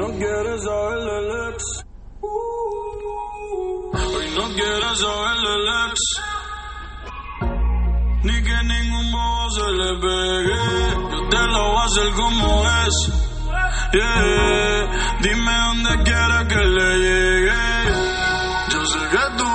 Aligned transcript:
no 0.00 0.06
quieres 0.16 0.62
saberle 0.62 1.18
el 1.18 1.30
ex. 1.48 1.64
Hoy 3.92 4.26
no 4.36 4.44
quieres 4.54 4.98
saberle 4.98 5.52
el. 5.54 5.66
Ni 8.22 8.42
que 8.42 8.58
ningún 8.64 9.12
bobo 9.12 9.50
se 9.50 9.70
le 9.70 9.90
pegue. 10.04 10.58
Yo 11.12 11.28
te 11.28 11.42
lo 11.46 11.60
voy 11.70 11.80
a 11.80 11.84
hacer 11.84 12.10
como 12.14 12.64
es. 12.86 12.96
Yeah. 13.92 14.80
Dime 15.20 15.52
dónde 15.66 15.92
quieres 16.04 16.44
que 16.48 16.64
le 16.76 16.88
llegue. 16.98 17.60
Yo 18.72 18.80
sé 18.86 18.98
que 19.10 19.24
tú 19.38 19.50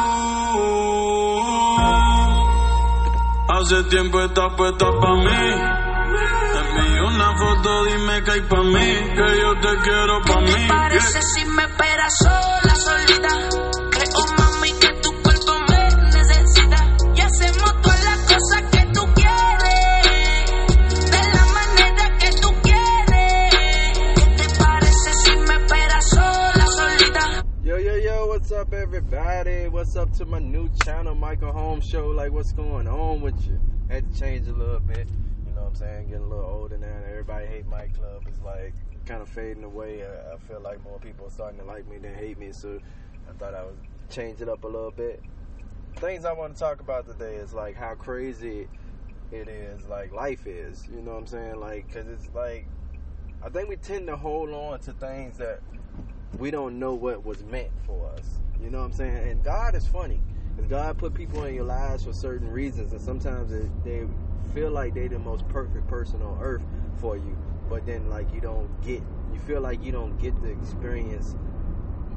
hace 3.54 3.84
tiempo 3.90 4.22
estás 4.22 4.54
puesta 4.56 4.86
pa' 5.00 5.16
mí. 5.16 5.85
Envío 6.78 7.08
una 7.08 7.38
foto, 7.38 7.86
dime 7.86 8.24
que 8.24 8.32
hay 8.32 8.42
pa' 8.42 8.64
mí, 8.64 8.94
que 9.16 9.40
yo 9.42 9.54
te 9.62 9.78
quiero 9.84 10.22
pa' 10.22 10.40
¿Qué 10.40 10.46
mí. 10.46 10.52
te 10.54 10.68
parece 10.74 11.22
si 11.22 11.46
me 11.46 11.64
esperas 11.64 12.14
sola, 12.20 12.76
solita? 12.76 13.50
Creo, 13.92 14.26
mami, 14.38 14.72
que 14.80 14.90
tu 15.02 15.12
cuerpo 15.22 15.54
me 15.70 15.84
necesita. 16.12 16.96
Y 17.16 17.22
hacemos 17.22 17.82
todas 17.82 18.04
las 18.04 18.20
cosas 18.22 18.62
que 18.72 18.86
tú 18.94 19.02
quieres. 19.14 21.12
De 21.12 21.24
la 21.34 21.46
manera 21.54 22.18
que 22.20 22.30
tú 22.42 22.50
quieres. 22.64 23.54
¿Qué 24.16 24.26
te 24.38 24.64
parece 24.64 25.14
si 25.24 25.32
me 25.38 25.56
esperas 25.56 26.10
sola, 26.10 26.66
solita? 26.78 27.46
Yo, 27.64 27.78
yo, 27.80 27.98
yo, 27.98 28.26
what's 28.28 28.52
up, 28.52 28.74
everybody? 28.74 29.68
What's 29.70 29.96
up 29.96 30.12
to 30.18 30.26
my 30.26 30.40
new 30.40 30.70
channel, 30.84 31.16
Michael 31.16 31.52
Holmes 31.54 31.86
Show? 31.86 32.08
Like, 32.08 32.32
what's 32.32 32.54
going 32.54 32.88
on 32.88 33.22
with 33.22 33.36
you? 33.48 33.60
Had 33.90 34.12
to 34.12 34.20
change 34.20 34.48
a 34.48 34.54
little 34.54 34.80
bit, 34.80 35.08
you 35.08 35.14
know 35.14 35.20
what 35.20 35.25
I'm 35.76 35.88
saying? 35.88 36.08
Getting 36.08 36.24
a 36.24 36.28
little 36.28 36.46
older 36.46 36.78
now, 36.78 36.88
and 36.88 37.06
everybody 37.06 37.48
hate 37.48 37.68
my 37.68 37.88
club. 37.88 38.24
It's 38.28 38.42
like 38.42 38.74
kind 39.06 39.22
of 39.22 39.28
fading 39.28 39.64
away. 39.64 40.04
I, 40.04 40.36
I 40.36 40.38
feel 40.38 40.62
like 40.62 40.82
more 40.84 41.00
people 41.00 41.28
are 41.28 41.30
starting 41.30 41.60
to 41.60 41.66
like 41.66 41.88
me 41.90 41.98
than 41.98 42.16
hate 42.16 42.38
me, 42.38 42.54
so 42.54 42.80
I 43.30 43.34
thought 43.34 43.54
I 43.54 43.66
would 43.66 43.78
change 44.10 44.42
it 44.42 44.48
up 44.48 44.64
a 44.64 44.68
little 44.68 44.92
bit. 44.92 45.22
Things 45.98 46.24
I 46.24 46.32
want 46.32 46.54
to 46.54 46.60
talk 46.60 46.80
about 46.80 47.08
today 47.08 47.36
is 47.36 47.54
like 47.54 47.76
how 47.76 47.94
crazy 47.96 48.68
it 49.32 49.50
is, 49.50 49.86
like 49.88 50.14
life 50.14 50.48
is, 50.48 50.88
you 50.90 51.02
know 51.02 51.12
what 51.12 51.20
I'm 51.20 51.28
saying? 51.28 51.60
Like, 51.60 51.92
cause 51.92 52.06
it's 52.08 52.30
like, 52.34 52.68
I 53.44 53.50
think 53.50 53.68
we 53.68 53.76
tend 53.76 54.08
to 54.08 54.16
hold 54.16 54.52
on 54.52 54.80
to 54.82 54.94
things 54.94 55.38
that 55.40 55.60
we 56.38 56.52
don't 56.52 56.80
know 56.80 56.94
what 56.94 57.26
was 57.26 57.44
meant 57.44 57.72
for 57.86 58.10
us. 58.12 58.40
You 58.62 58.70
know 58.70 58.80
what 58.80 58.86
I'm 58.86 58.94
saying? 58.94 59.30
And 59.30 59.44
God 59.44 59.76
is 59.76 59.86
funny. 59.86 60.22
God 60.70 60.98
put 60.98 61.14
people 61.14 61.44
in 61.44 61.54
your 61.54 61.66
lives 61.66 62.06
for 62.06 62.14
certain 62.14 62.50
reasons, 62.50 62.94
and 62.94 63.02
sometimes 63.02 63.52
it, 63.52 63.70
they 63.84 64.06
feel 64.54 64.72
like 64.72 64.94
they 64.94 65.08
the 65.08 65.20
most 65.20 65.48
perfect 65.50 65.88
person 65.88 66.22
on 66.22 66.38
earth 66.42 66.64
for 66.98 67.18
you, 67.18 67.38
but 67.70 67.86
then 67.86 68.10
like 68.10 68.34
you 68.34 68.42
don't 68.42 68.70
get, 68.82 69.02
you 69.34 69.40
feel 69.46 69.62
like 69.62 69.84
you 69.84 69.92
don't 69.92 70.18
get 70.20 70.40
the 70.42 70.50
experience 70.50 71.36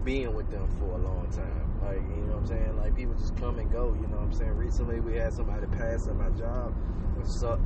being 0.05 0.34
with 0.34 0.51
them 0.51 0.69
for 0.79 0.95
a 0.95 0.99
long 0.99 1.29
time. 1.31 1.69
Like 1.83 2.01
you 2.17 2.25
know 2.27 2.34
what 2.34 2.39
I'm 2.39 2.47
saying? 2.47 2.77
Like 2.77 2.97
people 2.97 3.15
just 3.15 3.37
come 3.37 3.59
and 3.59 3.71
go. 3.71 3.97
You 4.01 4.06
know 4.09 4.17
what 4.17 4.25
I'm 4.25 4.33
saying? 4.33 4.56
Recently 4.56 5.01
we 5.01 5.17
had 5.17 5.33
somebody 5.33 5.67
pass 5.67 6.09
at 6.09 6.17
my 6.17 6.31
job, 6.31 6.75
which 7.17 7.27
sucked. 7.27 7.62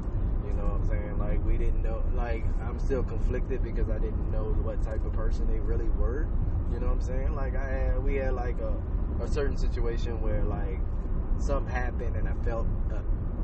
You 0.46 0.52
know 0.55 0.64
what 0.64 0.80
I'm 0.80 0.88
saying? 0.88 1.18
Like 1.18 1.44
we 1.44 1.56
didn't 1.56 1.83
know. 1.83 2.02
Like 2.14 2.44
I'm 2.62 2.78
still 2.78 3.02
conflicted 3.02 3.62
because 3.62 3.88
I 3.90 3.98
didn't 3.98 4.30
know 4.30 4.44
what 4.62 4.83
type 4.83 5.05
of 5.05 5.12
person 5.12 5.46
they 5.46 5.60
really 5.60 5.88
were. 5.90 6.27
You 6.72 6.80
know 6.80 6.86
what 6.86 6.94
I'm 6.94 7.00
saying? 7.00 7.34
Like 7.34 7.55
I 7.56 7.68
had, 7.68 8.02
we 8.02 8.16
had 8.16 8.34
like 8.34 8.56
a, 8.60 8.74
a 9.22 9.28
certain 9.28 9.56
situation 9.56 10.20
where 10.20 10.42
like 10.44 10.80
something 11.38 11.72
happened 11.72 12.16
and 12.16 12.28
I 12.28 12.34
felt 12.44 12.66
a 12.90 13.02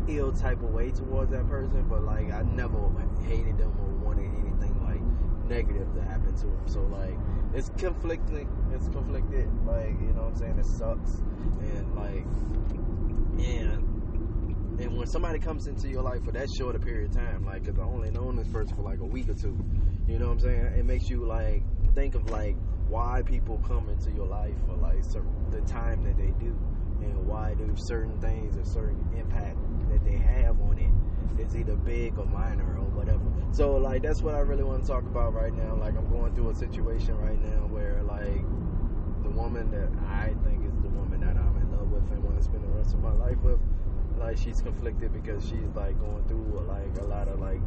ill 0.09 0.33
type 0.33 0.63
of 0.63 0.71
way 0.71 0.91
towards 0.91 1.31
that 1.33 1.49
person, 1.49 1.87
but 1.89 2.03
like 2.03 2.33
I 2.33 2.43
never 2.43 2.79
hated 3.27 3.59
them 3.59 3.73
or 3.81 4.07
wanted 4.07 4.31
anything 4.39 4.75
like 4.83 5.01
negative 5.49 5.93
to 5.95 6.03
happen 6.03 6.35
to 6.37 6.47
them. 6.47 6.63
So 6.67 6.81
like 6.83 7.19
it's 7.55 7.71
conflicting. 7.79 8.49
It's 8.75 8.89
conflicted. 8.89 9.49
Like 9.67 10.01
you 10.01 10.13
know 10.15 10.23
what 10.23 10.33
I'm 10.33 10.37
saying? 10.37 10.59
It 10.59 10.67
sucks 10.67 11.23
and 11.61 11.95
like 11.95 12.25
and 13.39 13.99
and 14.81 14.97
when 14.97 15.09
somebody 15.09 15.41
comes 15.41 15.67
into 15.67 15.89
your 15.89 16.03
life 16.03 16.25
for 16.25 16.31
that 16.33 16.49
short 16.57 16.77
a 16.77 16.79
period 16.79 17.11
of 17.11 17.17
time, 17.17 17.45
like, 17.45 17.65
cause 17.65 17.79
I 17.81 17.83
only 17.83 18.13
known 18.13 18.37
this 18.37 18.47
person 18.47 18.77
for 18.77 18.83
like 18.83 19.01
a 19.01 19.05
week 19.05 19.29
or 19.29 19.35
two, 19.35 19.59
you 20.07 20.21
know 20.21 20.27
what 20.27 20.35
I'm 20.35 20.41
saying? 20.41 20.65
It 20.79 20.85
makes 20.85 21.11
you 21.11 21.25
like 21.27 21.65
think 21.97 22.15
of 22.15 22.31
like 22.31 22.57
why 22.87 23.23
people 23.27 23.61
come 23.67 23.89
into 23.89 24.13
your 24.13 24.27
life 24.27 24.55
for 24.67 24.77
like 24.77 25.03
the 25.51 25.61
time 25.63 26.05
that 26.05 26.17
they 26.17 26.33
do, 26.39 26.57
and 27.01 27.27
why 27.27 27.55
do 27.55 27.71
certain 27.77 28.19
things 28.21 28.57
or 28.57 28.65
certain 28.65 29.05
impact 29.17 29.59
that 29.91 30.05
they 30.05 30.17
have 30.17 30.61
on 30.61 30.79
it 30.79 30.91
is 31.41 31.57
either 31.57 31.77
big 31.77 32.19
or 32.19 32.27
minor 32.27 32.77
or 32.79 32.87
whatever. 32.97 33.23
So 33.53 33.77
like 33.77 34.03
that's 34.03 34.23
what 34.23 34.35
I 34.35 34.41
really 34.41 34.65
want 34.65 34.83
to 34.83 34.89
talk 34.89 35.05
about 35.05 35.35
right 35.35 35.55
now. 35.55 35.77
Like 35.77 35.97
I'm 35.97 36.09
going 36.11 36.35
through 36.35 36.51
a 36.51 36.55
situation 36.55 37.17
right 37.19 37.41
now 37.41 37.67
where 37.69 38.03
like 38.03 38.43
the 39.23 39.31
woman 39.31 39.71
that 39.71 39.89
I 40.09 40.35
think 40.45 40.65
is 40.67 40.77
the 40.83 40.89
woman 40.89 41.21
that 41.21 41.37
I'm 41.37 41.57
in 41.57 41.71
love 41.73 41.91
with 41.91 42.11
and 42.11 42.23
want 42.23 42.39
to 42.39 42.45
spend 42.45 42.65
the 42.65 42.69
rest 42.69 42.95
of 42.95 43.01
my 43.01 43.13
life 43.13 43.39
with, 43.43 43.61
like 44.19 44.37
she's 44.37 44.61
conflicted 44.61 45.13
because 45.13 45.45
she's 45.45 45.71
like 45.75 45.99
going 46.01 46.25
through 46.27 46.65
like 46.67 46.99
a 46.99 47.05
lot 47.05 47.29
of 47.29 47.41
like 47.41 47.61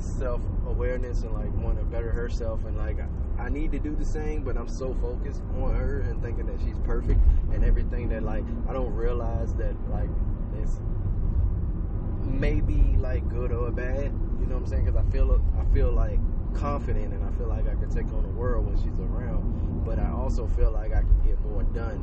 self 0.00 0.40
awareness 0.66 1.22
and 1.22 1.32
like 1.34 1.52
want 1.62 1.78
to 1.78 1.84
better 1.84 2.10
herself 2.10 2.64
and 2.64 2.76
like 2.76 2.98
I, 3.00 3.44
I 3.44 3.48
need 3.48 3.70
to 3.72 3.78
do 3.78 3.94
the 3.94 4.04
same, 4.04 4.42
but 4.42 4.56
I'm 4.56 4.68
so 4.68 4.94
focused 4.94 5.42
on 5.60 5.74
her 5.74 6.00
and 6.00 6.22
thinking 6.22 6.46
that 6.46 6.60
she's 6.60 6.78
perfect 6.80 7.20
and 7.52 7.64
everything 7.64 8.08
that 8.10 8.22
like 8.22 8.44
I 8.68 8.72
don't 8.72 8.92
realize 8.92 9.54
that 9.54 9.74
like 9.90 10.10
it's 10.60 10.80
maybe 12.24 12.96
like 12.98 13.28
good 13.28 13.52
or 13.52 13.70
bad. 13.70 14.12
You 14.40 14.46
know 14.46 14.54
what 14.54 14.64
I'm 14.64 14.66
saying? 14.66 14.84
Because 14.86 15.00
I 15.00 15.10
feel 15.10 15.40
I 15.58 15.64
feel 15.74 15.92
like 15.92 16.18
confident 16.54 17.12
and 17.12 17.24
I 17.24 17.30
feel 17.38 17.46
like 17.46 17.68
I 17.68 17.74
can 17.74 17.90
take 17.90 18.12
on 18.12 18.22
the 18.22 18.28
world 18.30 18.66
when 18.66 18.76
she's 18.76 18.98
around, 18.98 19.84
but 19.84 19.98
I 19.98 20.10
also 20.10 20.46
feel 20.46 20.72
like 20.72 20.92
I 20.92 21.00
can 21.00 21.20
get 21.24 21.40
more 21.40 21.62
done 21.62 22.02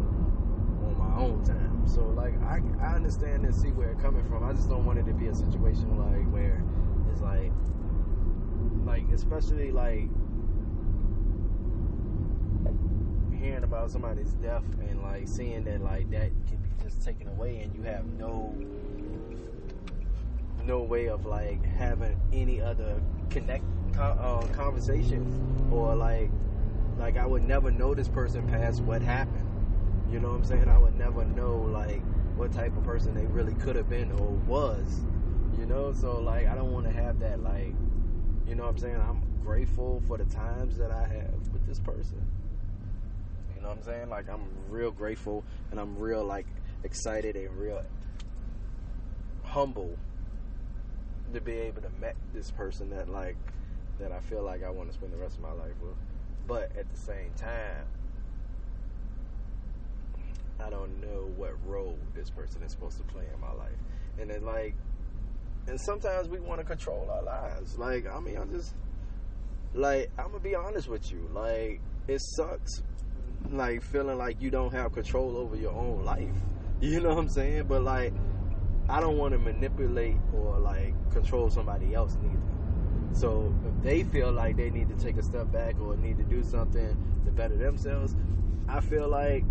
on 0.85 0.97
my 0.97 1.21
own 1.21 1.43
time. 1.43 1.83
So 1.87 2.01
like 2.07 2.33
I 2.43 2.61
I 2.81 2.95
understand 2.95 3.45
and 3.45 3.53
see 3.53 3.71
where 3.71 3.91
it's 3.91 4.01
coming 4.01 4.23
from. 4.29 4.43
I 4.43 4.53
just 4.53 4.69
don't 4.69 4.85
want 4.85 4.99
it 4.99 5.05
to 5.05 5.13
be 5.13 5.27
a 5.27 5.35
situation 5.35 5.97
like 5.97 6.31
where 6.31 6.63
it's 7.11 7.21
like 7.21 7.51
like 9.05 9.15
especially 9.15 9.71
like 9.71 10.07
hearing 13.39 13.63
about 13.63 13.91
somebody's 13.91 14.33
death 14.33 14.63
and 14.89 15.01
like 15.01 15.27
seeing 15.27 15.63
that 15.63 15.81
like 15.81 16.09
that 16.09 16.29
can 16.47 16.57
be 16.57 16.83
just 16.83 17.03
taken 17.03 17.27
away 17.27 17.61
and 17.61 17.75
you 17.75 17.83
have 17.83 18.05
no 18.05 18.55
no 20.65 20.81
way 20.81 21.07
of 21.07 21.25
like 21.25 21.63
having 21.63 22.19
any 22.33 22.59
other 22.59 22.99
connect 23.29 23.63
uh, 23.99 24.41
conversations 24.53 25.39
or 25.71 25.95
like 25.95 26.29
like 26.97 27.17
I 27.17 27.25
would 27.25 27.43
never 27.43 27.71
know 27.71 27.93
this 27.93 28.07
person 28.07 28.47
past 28.47 28.81
what 28.81 29.01
happened. 29.01 29.41
You 30.09 30.19
know 30.19 30.29
what 30.29 30.37
I'm 30.37 30.45
saying? 30.45 30.69
I 30.69 30.77
would 30.77 30.95
never 30.97 31.25
know 31.25 31.57
like 31.57 32.01
what 32.35 32.51
type 32.53 32.75
of 32.77 32.83
person 32.83 33.13
they 33.13 33.25
really 33.25 33.53
could 33.55 33.75
have 33.75 33.89
been 33.89 34.11
or 34.13 34.29
was. 34.47 35.01
You 35.59 35.65
know, 35.65 35.93
so 35.93 36.19
like 36.19 36.47
I 36.47 36.55
don't 36.55 36.71
want 36.71 36.85
to 36.85 36.91
have 36.91 37.19
that 37.19 37.41
like 37.43 37.75
you 38.47 38.55
know 38.55 38.63
what 38.63 38.69
I'm 38.69 38.77
saying? 38.77 38.95
I'm 38.95 39.21
grateful 39.43 40.01
for 40.07 40.17
the 40.17 40.25
times 40.25 40.77
that 40.77 40.91
I 40.91 41.01
have 41.07 41.53
with 41.53 41.65
this 41.67 41.79
person. 41.79 42.21
You 43.55 43.61
know 43.61 43.69
what 43.69 43.77
I'm 43.77 43.83
saying? 43.83 44.09
Like 44.09 44.29
I'm 44.29 44.45
real 44.69 44.91
grateful 44.91 45.43
and 45.71 45.79
I'm 45.79 45.97
real 45.97 46.23
like 46.23 46.45
excited 46.83 47.35
and 47.35 47.49
real 47.57 47.81
humble 49.43 49.97
to 51.33 51.41
be 51.41 51.53
able 51.53 51.81
to 51.81 51.89
met 51.99 52.15
this 52.33 52.51
person 52.51 52.89
that 52.91 53.09
like 53.09 53.37
that 53.99 54.11
I 54.11 54.19
feel 54.19 54.43
like 54.43 54.63
I 54.63 54.69
want 54.69 54.89
to 54.89 54.93
spend 54.93 55.13
the 55.13 55.17
rest 55.17 55.37
of 55.37 55.43
my 55.43 55.51
life 55.51 55.73
with. 55.81 55.95
But 56.47 56.71
at 56.77 56.89
the 56.91 56.97
same 56.97 57.31
time, 57.35 57.85
I 60.59 60.69
don't 60.69 61.01
know 61.01 61.31
what 61.35 61.53
role 61.65 61.97
this 62.13 62.29
person 62.29 62.61
is 62.63 62.71
supposed 62.71 62.97
to 62.97 63.03
play 63.03 63.23
in 63.33 63.39
my 63.39 63.51
life. 63.51 63.77
And 64.19 64.29
then 64.29 64.45
like 64.45 64.75
and 65.67 65.79
sometimes 65.81 66.29
we 66.29 66.39
want 66.39 66.59
to 66.59 66.65
control 66.65 67.09
our 67.11 67.23
lives. 67.23 67.77
Like, 67.77 68.05
I 68.07 68.19
mean, 68.19 68.37
I'm 68.37 68.51
just 68.51 68.73
like 69.73 70.11
I'm 70.17 70.27
gonna 70.27 70.39
be 70.39 70.55
honest 70.55 70.87
with 70.87 71.11
you. 71.11 71.29
Like, 71.33 71.81
it 72.07 72.21
sucks 72.21 72.83
like 73.51 73.81
feeling 73.81 74.17
like 74.17 74.41
you 74.41 74.49
don't 74.49 74.73
have 74.73 74.93
control 74.93 75.37
over 75.37 75.55
your 75.55 75.73
own 75.73 76.03
life. 76.03 76.29
You 76.81 76.99
know 76.99 77.09
what 77.15 77.19
I'm 77.19 77.29
saying? 77.29 77.67
But 77.67 77.83
like 77.83 78.13
I 78.89 78.99
don't 78.99 79.17
want 79.17 79.31
to 79.31 79.39
manipulate 79.39 80.17
or 80.33 80.59
like 80.59 80.93
control 81.11 81.49
somebody 81.49 81.93
else 81.95 82.17
neither. 82.21 82.37
So 83.13 83.55
if 83.65 83.81
they 83.81 84.03
feel 84.03 84.31
like 84.33 84.57
they 84.57 84.69
need 84.69 84.89
to 84.89 84.95
take 84.95 85.15
a 85.17 85.23
step 85.23 85.51
back 85.51 85.79
or 85.79 85.95
need 85.95 86.17
to 86.17 86.23
do 86.25 86.43
something 86.43 87.21
to 87.25 87.31
better 87.31 87.55
themselves, 87.55 88.13
I 88.67 88.81
feel 88.81 89.07
like 89.07 89.43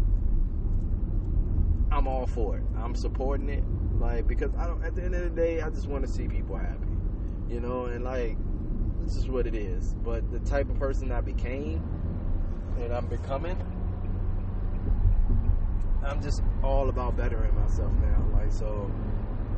I'm 1.91 2.07
all 2.07 2.27
for 2.27 2.59
it. 2.59 2.63
I'm 2.77 2.95
supporting 2.95 3.49
it, 3.49 3.65
like 4.05 4.29
because 4.29 4.51
I 4.59 4.67
don't. 4.67 4.85
At 4.85 4.95
the 4.95 5.03
end 5.03 5.15
of 5.15 5.23
the 5.23 5.31
day, 5.31 5.63
I 5.63 5.71
just 5.71 5.89
want 5.89 6.05
to 6.05 6.11
see 6.11 6.29
people 6.29 6.57
happy, 6.57 6.93
you 7.49 7.59
know, 7.59 7.87
and 7.87 8.05
like 8.05 8.37
this 9.03 9.17
is 9.17 9.29
what 9.29 9.47
it 9.47 9.55
is. 9.55 9.95
But 10.05 10.31
the 10.31 10.41
type 10.41 10.69
of 10.69 10.79
person 10.79 11.11
I 11.11 11.23
became 11.23 11.83
and 12.81 12.93
I'm 12.93 13.07
becoming, 13.07 13.57
I'm 16.05 16.23
just 16.23 16.43
all 16.63 16.91
about 16.91 17.17
bettering 17.17 17.55
myself 17.55 17.93
now. 17.95 18.39
Like 18.39 18.53
so, 18.53 18.91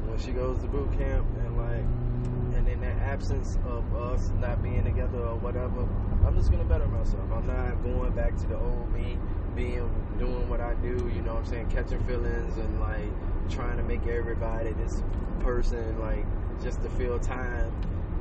when 0.07 0.19
she 0.19 0.31
goes 0.31 0.61
to 0.61 0.69
boot 0.69 0.93
camp 0.97 1.27
and 1.39 1.57
like, 1.59 2.57
and 2.57 2.69
in 2.69 2.81
that 2.83 2.99
absence 2.99 3.59
of 3.67 3.97
us 3.97 4.31
not 4.39 4.63
being 4.63 4.85
together 4.85 5.19
or 5.19 5.37
whatever, 5.37 5.89
I'm 6.25 6.37
just 6.37 6.53
gonna 6.53 6.65
better 6.65 6.87
myself. 6.87 7.25
I'm 7.33 7.49
not 7.49 7.83
going 7.83 8.13
back 8.13 8.37
to 8.37 8.47
the 8.47 8.59
old 8.59 8.93
me, 8.93 9.19
being 9.57 9.91
doing 10.21 10.49
what 10.49 10.61
I 10.61 10.75
do. 10.75 11.11
You 11.15 11.23
know 11.23 11.35
what 11.35 11.45
I'm 11.45 11.47
saying? 11.47 11.71
Catching 11.71 12.05
feelings 12.07 12.57
and 12.59 12.81
like 12.81 13.11
trying 13.49 13.77
to 13.77 13.83
make 13.83 14.07
everybody 14.07 14.73
this 14.73 15.03
person 15.41 15.99
like 16.01 16.27
just 16.63 16.83
to 16.83 16.89
feel 16.91 17.19
time 17.19 17.73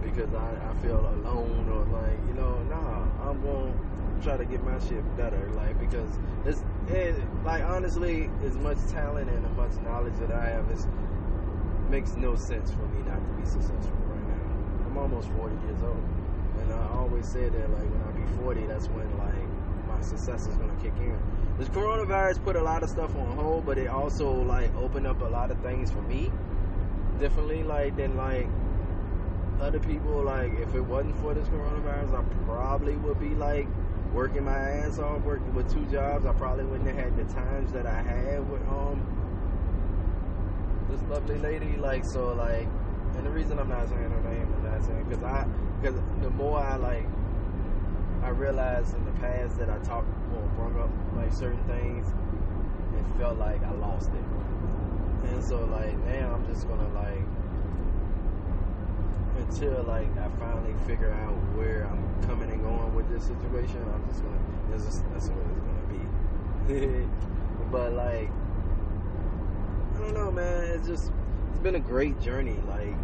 because 0.01 0.33
I, 0.33 0.69
I 0.69 0.74
feel 0.81 1.00
alone 1.00 1.68
or 1.69 1.86
like 1.86 2.18
you 2.27 2.33
know 2.33 2.62
nah 2.63 3.30
I'm 3.30 3.42
gonna 3.42 3.74
try 4.22 4.38
to 4.38 4.45
get 4.45 4.63
my 4.63 4.80
shit 4.80 5.04
better 5.18 5.50
like 5.56 5.80
because 5.80 6.19
it's 6.45 6.63
it, 6.88 7.16
like 7.44 7.63
honestly 7.63 8.30
as 8.44 8.56
much 8.57 8.77
talent 8.92 9.30
and 9.30 9.45
as 9.45 9.51
much 9.54 9.83
knowledge 9.83 10.16
that 10.19 10.31
I 10.31 10.50
have 10.50 10.69
is 10.69 10.88
makes 11.89 12.16
no 12.16 12.36
sense 12.36 12.71
for 12.71 12.86
me 12.88 13.01
not 13.04 13.19
to 13.25 13.33
be 13.33 13.45
successful 13.45 13.98
right 14.07 14.28
now. 14.28 14.88
I'm 14.88 14.98
almost 14.98 15.30
40 15.30 15.56
years 15.66 15.83
old 15.83 16.04
and 16.62 16.71
I 16.74 16.88
always 16.94 17.28
say 17.28 17.50
that 17.50 17.71
like 17.71 17.89
when 17.92 18.01
I 18.01 18.12
be 18.12 18.25
40 18.42 18.66
that's 18.68 18.88
when 18.88 19.18
like 19.18 19.88
my 19.88 20.01
success 20.01 20.48
is 20.48 20.56
gonna 20.57 20.75
kick 20.81 20.94
in 20.98 21.18
this 21.57 21.69
coronavirus 21.69 22.44
put 22.44 22.56
a 22.56 22.62
lot 22.62 22.84
of 22.84 22.90
stuff 22.90 23.16
on 23.16 23.38
hold 23.38 23.66
but 23.66 23.78
it 23.78 23.88
also 23.88 24.30
like 24.30 24.74
opened 24.75 25.07
up 25.07 25.22
a 25.22 25.25
lot 25.25 25.52
of 25.52 25.60
things 25.60 25.90
for 25.90 26.02
me. 26.02 26.31
Differently 27.19 27.63
like 27.63 27.96
than 27.96 28.18
like 28.18 28.48
other 29.62 29.80
people. 29.80 30.24
Like 30.24 30.52
if 30.60 30.75
it 30.75 30.81
wasn't 30.81 31.18
for 31.19 31.34
this 31.34 31.48
coronavirus 31.48 32.19
I 32.19 32.46
probably 32.46 32.96
would 32.98 33.19
be 33.19 33.30
like 33.30 33.68
working 34.13 34.44
my 34.44 34.57
ass 34.57 35.00
off 35.00 35.22
working 35.22 35.54
with 35.56 35.72
two 35.74 35.86
jobs. 35.86 36.25
I 36.25 36.34
probably 36.34 36.66
wouldn't 36.66 36.88
have 36.90 36.98
had 36.98 37.18
the 37.18 37.34
times 37.34 37.72
that 37.72 37.86
I 37.86 38.02
had 38.02 38.50
with 38.50 38.62
um 38.68 39.02
this 40.90 41.02
lovely 41.10 41.38
lady. 41.40 41.78
Like 41.78 42.04
so 42.04 42.34
like 42.34 42.68
and 43.16 43.25
the 43.25 43.30
reason 43.30 43.60
I'm 43.60 43.69
not 43.69 43.88
saying 43.88 44.12
her 44.12 44.30
name 44.30 44.54
I'm 44.57 44.72
not 44.72 44.84
saying 44.84 45.06
because 45.07 45.24
I 45.24 45.48
because 45.80 46.02
the 46.22 46.30
more 46.31 46.60
I 46.60 46.75
like 46.75 47.07
I 48.24 48.30
realized 48.30 48.94
in 48.96 49.06
the 49.06 49.12
past 49.12 49.57
that 49.60 49.69
I 49.69 49.78
talked 49.80 50.10
or 50.36 50.44
brought 50.56 50.84
up 50.84 50.90
like 51.16 51.34
certain 51.34 51.64
things 51.66 52.08
it 52.98 53.18
felt 53.18 53.38
like 53.38 53.64
I 53.64 53.72
lost 53.74 54.10
it 54.10 55.30
and 55.30 55.44
so 55.44 55.66
like 55.66 55.98
now 56.06 56.34
I'm 56.34 56.46
just 56.46 56.68
gonna 56.68 56.94
like 56.94 57.26
until 59.38 59.84
like 59.84 60.18
I 60.18 60.30
finally 60.40 60.74
figure 60.86 61.12
out 61.12 61.36
where 61.56 61.86
I'm 61.86 62.24
coming 62.24 62.52
and 62.52 62.62
going 62.62 62.96
with 62.96 63.10
this 63.10 63.24
situation, 63.24 63.82
I'm 63.94 64.08
just 64.10 64.24
gonna 64.24 64.40
this 64.72 64.82
is 64.84 65.02
that's 65.14 65.30
what 65.30 65.46
it's 65.52 65.62
gonna 65.62 65.88
be. 65.90 67.08
but 67.72 67.94
like 67.94 68.31
I 69.96 70.00
don't 70.00 70.14
know 70.14 70.31
man, 70.31 70.64
it's 70.72 70.88
just 70.88 71.12
it's 71.50 71.60
been 71.60 71.76
a 71.76 71.80
great 71.80 72.20
journey. 72.22 72.60
Like 72.68 72.96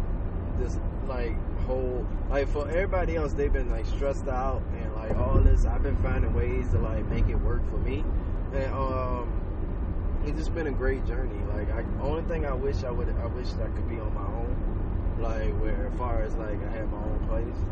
this 0.58 0.78
like 1.06 1.36
whole 1.60 2.06
like 2.30 2.48
for 2.48 2.68
everybody 2.68 3.16
else 3.16 3.32
they've 3.32 3.52
been 3.52 3.70
like 3.70 3.86
stressed 3.86 4.28
out 4.28 4.62
and 4.80 4.94
like 4.94 5.16
all 5.16 5.38
this 5.38 5.64
I've 5.64 5.82
been 5.82 5.96
finding 6.02 6.34
ways 6.34 6.68
to 6.70 6.78
like 6.78 7.06
make 7.06 7.28
it 7.28 7.36
work 7.36 7.68
for 7.70 7.78
me. 7.78 8.04
And 8.52 8.72
um 8.74 9.38
it's 10.24 10.38
just 10.38 10.54
been 10.54 10.68
a 10.68 10.72
great 10.72 11.04
journey. 11.06 11.40
Like 11.54 11.70
I 11.70 11.84
only 12.02 12.22
thing 12.24 12.46
I 12.46 12.54
wish 12.54 12.84
I 12.84 12.90
would 12.90 13.08
I 13.08 13.26
wish 13.26 13.48
I 13.54 13.68
could 13.68 13.88
be 13.88 13.98
on 13.98 14.14
my 14.14 14.22
own 14.22 15.18
like 15.20 15.52
where 15.60 15.86
as 15.86 15.98
far 15.98 16.22
as 16.22 16.34
like 16.34 16.62
I 16.64 16.70
have 16.72 16.90
my 16.90 16.98
own 16.98 17.26
place 17.28 17.64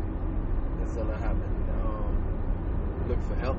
instead 0.81 1.07
of 1.07 1.19
having 1.19 1.43
um, 1.83 3.05
look 3.07 3.21
for 3.23 3.35
help. 3.35 3.57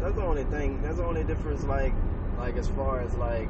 That's 0.00 0.14
the 0.14 0.22
only 0.22 0.44
thing. 0.44 0.80
That's 0.82 0.96
the 0.96 1.04
only 1.04 1.24
difference. 1.24 1.64
Like 1.64 1.92
like 2.38 2.56
as 2.56 2.68
far 2.68 3.00
as 3.00 3.14
like 3.16 3.48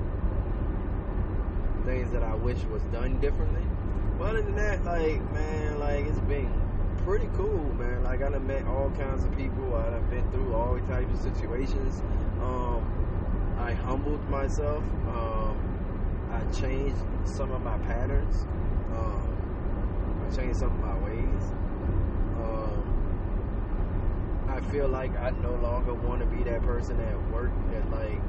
things 1.84 2.10
that 2.12 2.22
I 2.22 2.34
wish 2.34 2.62
was 2.64 2.82
done 2.84 3.20
differently. 3.20 3.69
But 4.20 4.28
other 4.32 4.42
than 4.42 4.56
that, 4.56 4.84
like 4.84 5.32
man, 5.32 5.80
like 5.80 6.04
it's 6.04 6.20
been 6.20 6.52
pretty 7.06 7.30
cool, 7.38 7.72
man. 7.78 8.04
Like 8.04 8.22
I 8.22 8.28
done 8.28 8.46
met 8.46 8.66
all 8.66 8.90
kinds 8.90 9.24
of 9.24 9.34
people. 9.34 9.74
I 9.74 9.88
done 9.88 10.10
been 10.10 10.30
through 10.30 10.54
all 10.54 10.78
types 10.80 11.10
of 11.14 11.34
situations. 11.34 12.02
Um, 12.42 12.84
I 13.58 13.72
humbled 13.72 14.22
myself. 14.28 14.84
Um, 15.08 15.56
I 16.30 16.42
changed 16.52 17.00
some 17.24 17.50
of 17.50 17.62
my 17.62 17.78
patterns. 17.78 18.42
Um, 18.92 19.30
changed 20.36 20.58
some 20.58 20.70
of 20.70 20.78
my 20.80 20.98
ways. 20.98 21.52
Um, 22.44 22.84
I 24.50 24.60
feel 24.70 24.88
like 24.88 25.16
I 25.16 25.30
no 25.30 25.54
longer 25.62 25.94
want 25.94 26.20
to 26.20 26.26
be 26.26 26.42
that 26.44 26.60
person 26.60 27.00
at 27.00 27.30
work 27.30 27.52
that 27.72 27.90
like 27.90 28.20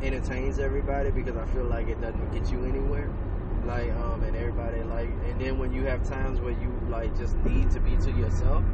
entertains 0.00 0.60
everybody 0.60 1.10
because 1.10 1.36
I 1.36 1.44
feel 1.46 1.64
like 1.64 1.88
it 1.88 2.00
doesn't 2.00 2.30
get 2.30 2.52
you 2.52 2.64
anywhere. 2.64 3.12
Like 3.68 3.92
um, 3.92 4.22
and 4.22 4.34
everybody 4.34 4.82
like, 4.84 5.10
and 5.26 5.38
then 5.38 5.58
when 5.58 5.74
you 5.74 5.84
have 5.84 6.02
times 6.02 6.40
where 6.40 6.52
you 6.52 6.72
like 6.88 7.14
just 7.18 7.36
need 7.44 7.70
to 7.72 7.80
be 7.80 7.98
to 7.98 8.10
yourself, 8.10 8.64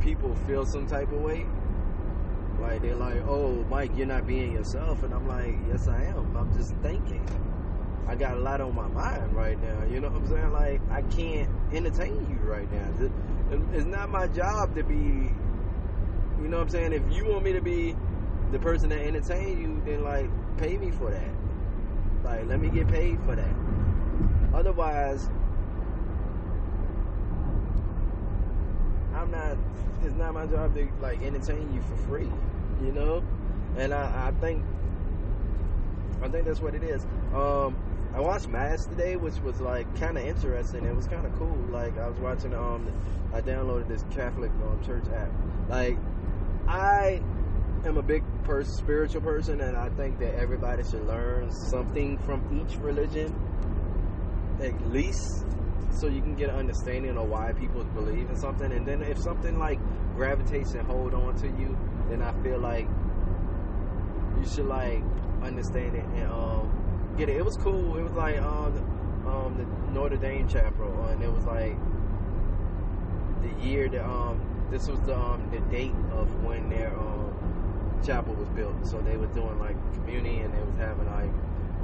people 0.00 0.34
feel 0.46 0.64
some 0.64 0.86
type 0.86 1.12
of 1.12 1.20
way. 1.20 1.46
Like 2.58 2.80
they're 2.80 2.96
like, 2.96 3.22
"Oh, 3.28 3.62
Mike, 3.68 3.90
you're 3.94 4.06
not 4.06 4.26
being 4.26 4.52
yourself," 4.52 5.02
and 5.02 5.12
I'm 5.12 5.28
like, 5.28 5.54
"Yes, 5.68 5.86
I 5.86 6.02
am. 6.04 6.34
I'm 6.34 6.50
just 6.56 6.74
thinking." 6.76 7.28
I 8.06 8.14
got 8.14 8.38
a 8.38 8.40
lot 8.40 8.62
on 8.62 8.74
my 8.74 8.88
mind 8.88 9.36
right 9.36 9.62
now. 9.62 9.84
You 9.84 10.00
know 10.00 10.08
what 10.08 10.22
I'm 10.22 10.28
saying? 10.28 10.50
Like 10.50 10.80
I 10.90 11.02
can't 11.02 11.50
entertain 11.74 12.26
you 12.30 12.38
right 12.48 12.72
now. 12.72 13.10
It's 13.74 13.84
not 13.84 14.08
my 14.08 14.28
job 14.28 14.74
to 14.76 14.82
be. 14.82 14.94
You 14.94 16.48
know 16.48 16.56
what 16.56 16.62
I'm 16.62 16.68
saying? 16.70 16.94
If 16.94 17.02
you 17.12 17.26
want 17.26 17.44
me 17.44 17.52
to 17.52 17.60
be 17.60 17.94
the 18.50 18.58
person 18.58 18.88
that 18.88 19.00
entertain 19.00 19.60
you, 19.60 19.82
then 19.84 20.04
like 20.04 20.30
pay 20.56 20.78
me 20.78 20.90
for 20.90 21.10
that. 21.10 22.24
Like 22.24 22.46
let 22.46 22.60
me 22.60 22.70
get 22.70 22.88
paid 22.88 23.20
for 23.26 23.36
that. 23.36 23.67
Otherwise, 24.54 25.28
I'm 29.14 29.30
not. 29.30 29.56
It's 30.04 30.14
not 30.14 30.34
my 30.34 30.46
job 30.46 30.74
to 30.74 30.88
like 31.00 31.22
entertain 31.22 31.72
you 31.72 31.82
for 31.82 31.96
free. 32.08 32.30
You 32.82 32.92
know, 32.92 33.22
and 33.76 33.92
I, 33.92 34.28
I 34.28 34.40
think 34.40 34.64
I 36.22 36.28
think 36.28 36.46
that's 36.46 36.60
what 36.60 36.74
it 36.74 36.82
is. 36.82 37.04
Um, 37.34 37.76
I 38.14 38.20
watched 38.20 38.48
Mass 38.48 38.86
today, 38.86 39.16
which 39.16 39.38
was 39.40 39.60
like 39.60 39.86
kind 40.00 40.16
of 40.16 40.24
interesting. 40.24 40.84
It 40.84 40.94
was 40.94 41.06
kind 41.06 41.26
of 41.26 41.36
cool. 41.38 41.56
Like 41.70 41.98
I 41.98 42.08
was 42.08 42.18
watching. 42.18 42.54
Um, 42.54 42.90
I 43.32 43.40
downloaded 43.40 43.88
this 43.88 44.04
Catholic 44.10 44.50
um, 44.50 44.80
church 44.84 45.04
app. 45.14 45.30
Like 45.68 45.98
I 46.66 47.22
am 47.84 47.96
a 47.98 48.02
big 48.02 48.24
person, 48.44 48.74
spiritual 48.74 49.20
person, 49.20 49.60
and 49.60 49.76
I 49.76 49.88
think 49.90 50.18
that 50.20 50.34
everybody 50.34 50.82
should 50.82 51.06
learn 51.06 51.50
something 51.50 52.18
from 52.18 52.42
each 52.52 52.76
religion, 52.78 53.34
at 54.62 54.90
least, 54.90 55.44
so 55.90 56.06
you 56.06 56.20
can 56.20 56.34
get 56.34 56.50
an 56.50 56.56
understanding 56.56 57.16
of 57.16 57.28
why 57.28 57.52
people 57.52 57.84
believe 57.84 58.28
in 58.30 58.36
something. 58.36 58.72
And 58.72 58.86
then 58.86 59.02
if 59.02 59.18
something 59.18 59.58
like 59.58 59.78
gravitates 60.14 60.74
and 60.74 60.86
hold 60.86 61.14
on 61.14 61.36
to 61.36 61.46
you, 61.46 61.76
then 62.08 62.22
I 62.22 62.32
feel 62.42 62.58
like 62.58 62.88
you 64.38 64.48
should 64.48 64.66
like 64.66 65.02
understand 65.42 65.96
it 65.96 66.04
and 66.04 66.30
um, 66.30 67.14
get 67.16 67.28
it. 67.28 67.36
It 67.36 67.44
was 67.44 67.56
cool. 67.56 67.96
It 67.96 68.02
was 68.02 68.12
like 68.12 68.38
um, 68.40 68.74
the, 68.74 69.30
um, 69.30 69.56
the 69.56 69.92
Notre 69.92 70.16
Dame 70.16 70.48
chapel, 70.48 71.06
and 71.06 71.22
it 71.22 71.32
was 71.32 71.44
like 71.44 71.76
the 73.42 73.64
year 73.64 73.88
that 73.88 74.04
um, 74.04 74.40
this 74.70 74.88
was 74.88 75.00
the 75.00 75.16
um, 75.16 75.48
the 75.50 75.60
date 75.70 75.94
of 76.12 76.28
when 76.44 76.68
their 76.68 76.96
um, 76.98 78.00
chapel 78.04 78.34
was 78.34 78.48
built. 78.50 78.86
So 78.86 79.00
they 79.00 79.16
were 79.16 79.26
doing 79.28 79.58
like 79.58 79.76
community, 79.94 80.38
and 80.38 80.52
they 80.54 80.62
was 80.62 80.76
having 80.76 81.06
like 81.06 81.30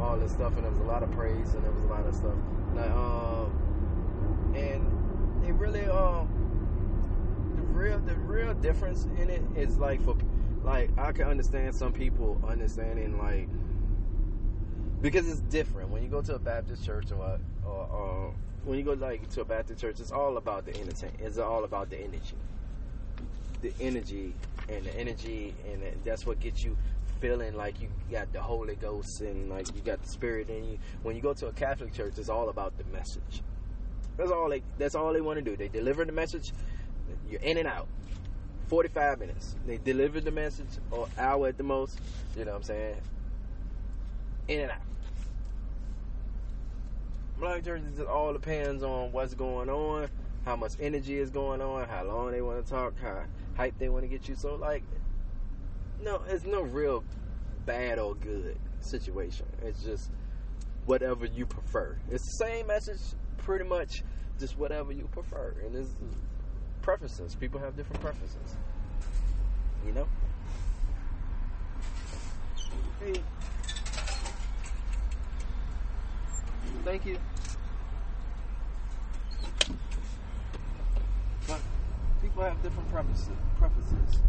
all 0.04 0.18
this 0.18 0.32
stuff, 0.32 0.54
and 0.56 0.64
there 0.64 0.70
was 0.70 0.80
a 0.80 0.84
lot 0.84 1.02
of 1.02 1.11
praise, 1.12 1.54
and 1.54 1.64
there 1.64 1.73
was 1.73 1.84
a 1.84 1.88
lot 1.88 2.06
of 2.06 2.14
stuff. 2.14 2.34
Like, 2.75 2.90
um, 2.90 4.52
and 4.54 5.44
it 5.46 5.52
really 5.54 5.84
um, 5.87 6.28
the 7.56 7.62
real 7.62 7.99
the 8.00 8.14
real 8.14 8.54
difference 8.54 9.06
in 9.20 9.30
it 9.30 9.42
is 9.56 9.78
like 9.78 10.02
for 10.02 10.16
like 10.62 10.90
I 10.99 11.12
can 11.12 11.28
understand 11.28 11.75
some 11.75 11.92
people 11.92 12.40
understanding 12.46 13.18
like 13.18 13.49
because 15.00 15.28
it's 15.28 15.40
different 15.40 15.90
when 15.90 16.02
you 16.02 16.08
go 16.08 16.23
to 16.23 16.34
a 16.34 16.38
Baptist 16.38 16.84
church 16.84 17.11
or 17.11 17.38
or, 17.64 17.87
or 17.87 18.34
when 18.64 18.78
you 18.78 18.84
go 18.84 18.92
like 18.92 19.28
to 19.30 19.42
a 19.42 19.44
Baptist 19.44 19.80
church, 19.80 20.00
it's 20.00 20.12
all 20.12 20.37
about 20.37 20.64
the 20.64 20.75
entertainment. 20.80 21.20
It's 21.20 21.38
all 21.38 21.64
about 21.64 21.90
the 21.90 21.99
energy, 21.99 22.37
the 23.61 23.73
energy 23.80 24.34
and 24.68 24.84
the 24.84 24.96
energy, 24.96 25.54
and 25.70 25.82
that's 26.04 26.25
what 26.25 26.40
gets 26.40 26.64
you 26.64 26.76
feeling 27.21 27.56
like 27.56 27.80
you 27.80 27.88
got 28.11 28.33
the 28.33 28.40
Holy 28.40 28.76
Ghost 28.76 29.21
and 29.21 29.49
like 29.49 29.75
you 29.75 29.83
got 29.83 30.02
the 30.02 30.09
Spirit 30.09 30.49
in 30.49 30.64
you. 30.64 30.78
When 31.02 31.16
you 31.16 31.23
go 31.23 31.35
to 31.35 31.49
a 31.49 31.52
Catholic 31.52 31.92
church, 31.92 32.14
it's 32.18 32.28
all 32.28 32.49
about 32.49 32.76
the 32.78 32.85
message. 32.85 33.42
That's 34.16 34.30
all 34.30 34.49
they. 34.49 34.62
That's 34.78 34.94
all 34.94 35.12
they 35.12 35.21
want 35.21 35.38
to 35.38 35.44
do. 35.44 35.56
They 35.56 35.68
deliver 35.68 36.04
the 36.04 36.12
message. 36.12 36.52
You're 37.28 37.40
in 37.40 37.59
and 37.59 37.68
out. 37.68 37.88
45 38.68 39.21
minutes. 39.21 39.56
They 39.66 39.76
deliver 39.76 40.21
the 40.21 40.30
message, 40.30 40.68
or 40.90 41.09
hour 41.18 41.49
at 41.49 41.59
the 41.59 41.64
most. 41.64 41.99
You 42.37 42.44
know 42.44 42.52
what 42.52 42.59
I'm 42.59 42.62
saying? 42.62 42.97
In 44.49 44.61
and 44.61 44.71
out. 44.71 44.78
Black 47.38 47.64
churches, 47.64 47.99
it 47.99 48.06
all 48.06 48.33
depends 48.33 48.83
on 48.83 49.11
what's 49.12 49.35
going 49.35 49.68
on, 49.68 50.09
how 50.44 50.56
much 50.56 50.73
energy 50.80 51.18
is 51.18 51.30
going 51.30 51.61
on, 51.61 51.88
how 51.88 52.04
long 52.04 52.30
they 52.30 52.40
want 52.40 52.64
to 52.64 52.71
talk, 52.71 52.94
how 53.00 53.25
hype 53.56 53.76
they 53.78 53.88
want 53.88 54.04
to 54.04 54.09
get 54.09 54.28
you. 54.28 54.37
So, 54.37 54.54
like, 54.54 54.83
no, 56.04 56.20
it's 56.28 56.44
no 56.44 56.62
real 56.62 57.02
bad 57.64 57.99
or 57.99 58.14
good 58.14 58.56
situation. 58.80 59.46
It's 59.62 59.82
just 59.82 60.11
whatever 60.84 61.25
you 61.25 61.46
prefer. 61.46 61.96
It's 62.11 62.25
the 62.25 62.44
same 62.44 62.66
message 62.66 63.00
pretty 63.38 63.64
much 63.64 64.02
just 64.38 64.58
whatever 64.58 64.92
you 64.92 65.08
prefer. 65.12 65.54
And 65.64 65.75
it's 65.75 65.90
preferences. 66.82 67.34
People 67.34 67.61
have 67.61 67.76
different 67.76 68.02
preferences. 68.02 68.56
You 69.87 69.92
know? 69.92 70.06
Hey. 73.00 73.14
Thank 76.84 77.06
you. 77.06 77.18
But 81.46 81.61
people 82.20 82.42
have 82.42 82.62
different 82.62 82.90
preferences. 82.90 83.28
Preferences. 83.58 84.20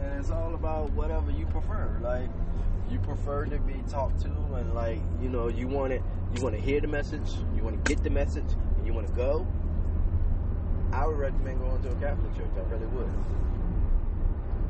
And 0.00 0.20
it's 0.20 0.30
all 0.30 0.54
about 0.54 0.90
whatever 0.92 1.30
you 1.30 1.46
prefer. 1.46 1.98
Like 2.02 2.28
you 2.90 2.98
prefer 2.98 3.46
to 3.46 3.58
be 3.58 3.82
talked 3.88 4.20
to 4.22 4.28
and 4.28 4.74
like, 4.74 5.00
you 5.22 5.28
know, 5.28 5.48
you 5.48 5.66
want 5.68 5.92
it 5.92 6.02
you 6.34 6.42
want 6.42 6.54
to 6.56 6.60
hear 6.60 6.80
the 6.80 6.88
message, 6.88 7.30
you 7.56 7.62
want 7.62 7.82
to 7.82 7.94
get 7.94 8.02
the 8.02 8.10
message, 8.10 8.50
and 8.76 8.86
you 8.86 8.92
want 8.92 9.06
to 9.06 9.12
go. 9.12 9.46
I 10.92 11.06
would 11.06 11.16
recommend 11.16 11.60
going 11.60 11.80
to 11.82 11.90
a 11.90 11.94
Catholic 11.96 12.36
church. 12.36 12.50
I 12.56 12.70
really 12.72 12.86
would. 12.86 13.08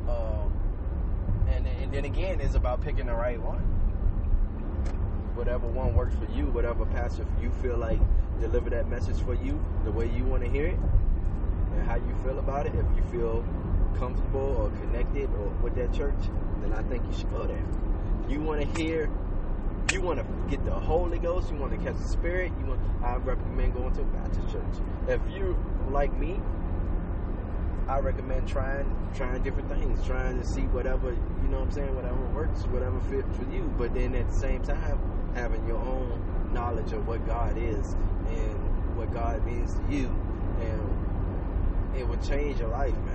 Um, 0.07 0.53
and 1.49 1.67
and 1.67 1.91
then 1.91 2.05
again, 2.05 2.39
it's 2.39 2.55
about 2.55 2.81
picking 2.81 3.07
the 3.07 3.15
right 3.15 3.41
one. 3.41 3.59
Whatever 5.35 5.67
one 5.67 5.95
works 5.95 6.15
for 6.15 6.31
you, 6.31 6.45
whatever 6.47 6.85
pastor 6.85 7.25
you 7.41 7.49
feel 7.61 7.77
like 7.77 7.99
deliver 8.39 8.69
that 8.69 8.89
message 8.89 9.19
for 9.23 9.33
you 9.33 9.63
the 9.85 9.91
way 9.91 10.09
you 10.09 10.23
want 10.23 10.43
to 10.43 10.49
hear 10.49 10.67
it, 10.67 10.79
and 11.73 11.87
how 11.87 11.95
you 11.95 12.15
feel 12.23 12.37
about 12.37 12.67
it. 12.67 12.73
If 12.75 12.85
you 12.95 13.03
feel 13.11 13.45
comfortable 13.97 14.55
or 14.57 14.69
connected 14.81 15.29
or 15.35 15.47
with 15.61 15.75
that 15.75 15.93
church, 15.93 16.19
then 16.61 16.73
I 16.73 16.83
think 16.83 17.03
you 17.05 17.17
should 17.17 17.31
go 17.31 17.43
there. 17.43 17.63
You 18.29 18.41
want 18.41 18.61
to 18.61 18.81
hear, 18.81 19.09
you 19.91 20.01
want 20.01 20.19
to 20.19 20.25
get 20.49 20.63
the 20.65 20.73
Holy 20.73 21.19
Ghost, 21.19 21.51
you 21.51 21.57
want 21.57 21.71
to 21.71 21.77
catch 21.77 21.97
the 21.97 22.07
Spirit, 22.07 22.51
you 22.59 22.65
want. 22.65 22.79
I 23.03 23.15
recommend 23.17 23.75
going 23.75 23.93
to 23.93 24.01
a 24.01 24.05
Baptist 24.05 24.51
church. 24.51 24.83
If 25.07 25.21
you 25.31 25.57
like 25.89 26.17
me, 26.17 26.39
I 27.87 27.99
recommend 27.99 28.47
trying 28.47 28.91
trying 29.13 29.43
different 29.43 29.69
things, 29.69 30.03
trying 30.05 30.39
to 30.39 30.45
see 30.45 30.61
whatever 30.61 31.11
you 31.11 31.49
know 31.49 31.59
what 31.59 31.67
I'm 31.67 31.71
saying, 31.71 31.95
whatever 31.95 32.25
works, 32.33 32.61
whatever 32.63 32.99
fits 33.01 33.37
for 33.37 33.43
you. 33.53 33.71
But 33.77 33.93
then 33.93 34.15
at 34.15 34.27
the 34.27 34.35
same 34.35 34.63
time, 34.63 34.99
having 35.35 35.67
your 35.67 35.77
own 35.77 36.51
knowledge 36.51 36.91
of 36.93 37.07
what 37.07 37.25
God 37.27 37.55
is 37.57 37.93
and 38.27 38.97
what 38.97 39.13
God 39.13 39.45
means 39.45 39.75
to 39.75 39.95
you, 39.95 40.07
and 40.61 41.95
it 41.97 42.07
would 42.07 42.23
change 42.23 42.59
your 42.59 42.69
life, 42.69 42.97
man. 43.05 43.14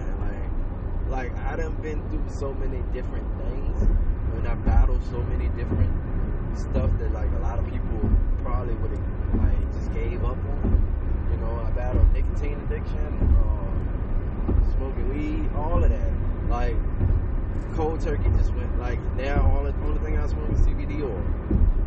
Like, 1.10 1.36
I 1.38 1.56
done 1.56 1.74
been 1.82 2.08
through 2.08 2.24
so 2.28 2.54
many 2.54 2.82
different 2.92 3.26
things, 3.42 3.82
and 3.82 4.46
I 4.46 4.54
battled 4.54 5.02
so 5.10 5.18
many 5.24 5.48
different 5.58 5.90
stuff 6.56 6.90
that 6.98 7.12
like 7.12 7.30
a 7.32 7.38
lot 7.40 7.58
of 7.58 7.64
people 7.64 8.10
probably 8.42 8.74
would 8.74 8.92
have 8.92 9.34
like 9.42 9.72
just 9.72 9.92
gave 9.92 10.24
up 10.24 10.38
on. 10.38 11.28
You 11.32 11.36
know, 11.38 11.64
I 11.66 11.70
battled 11.70 12.12
nicotine 12.12 12.60
addiction. 12.60 13.06
Um, 13.42 14.72
smoking 14.76 15.08
weed, 15.10 15.50
all 15.56 15.82
of 15.82 15.90
that. 15.90 16.12
Like 16.48 16.76
cold 17.74 18.00
turkey 18.00 18.30
just 18.38 18.52
went 18.54 18.78
like 18.78 19.00
now 19.14 19.50
all 19.54 19.64
the 19.64 19.74
only 19.82 20.00
thing 20.04 20.16
I 20.18 20.26
smoke 20.28 20.50
is 20.52 20.60
CBD 20.60 21.02
oil, 21.02 21.24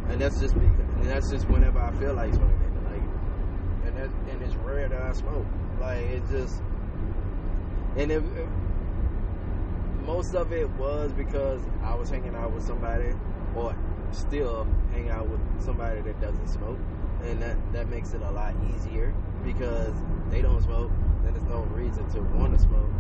and 0.10 0.20
that's 0.20 0.40
just 0.40 0.56
me. 0.56 0.68
And 0.98 1.06
that's 1.06 1.30
just 1.30 1.48
whenever 1.50 1.80
I 1.80 1.92
feel 1.94 2.14
like 2.14 2.34
smoking. 2.34 2.60
Like, 2.92 3.88
and 3.88 3.98
that 3.98 4.10
and 4.32 4.42
it's 4.42 4.56
rare 4.56 4.90
that 4.90 5.02
I 5.02 5.14
smoke. 5.14 5.46
Like 5.80 6.00
it 6.00 6.24
just 6.30 6.62
and 7.96 8.12
it, 8.12 8.24
it, 8.24 8.48
most 10.06 10.36
of 10.36 10.52
it 10.52 10.70
was 10.72 11.12
because 11.14 11.62
I 11.82 11.96
was 11.96 12.10
hanging 12.10 12.36
out 12.36 12.52
with 12.52 12.66
somebody 12.66 13.14
or 13.56 13.76
still 14.12 14.68
hang 14.92 15.10
out 15.10 15.28
with 15.28 15.42
somebody 15.62 16.02
that 16.02 16.20
doesn't 16.22 16.48
smoke, 16.48 16.80
and 17.24 17.42
that 17.42 17.58
that 17.74 17.90
makes 17.90 18.14
it 18.14 18.22
a 18.22 18.32
lot 18.32 18.54
easier 18.76 19.14
because 19.44 19.94
they 20.30 20.42
don't 20.42 20.62
smoke 20.62 20.92
then 21.24 21.34
there's 21.34 21.46
no 21.48 21.62
reason 21.74 22.08
to 22.12 22.22
want 22.38 22.54
to 22.54 22.60
smoke. 22.60 22.92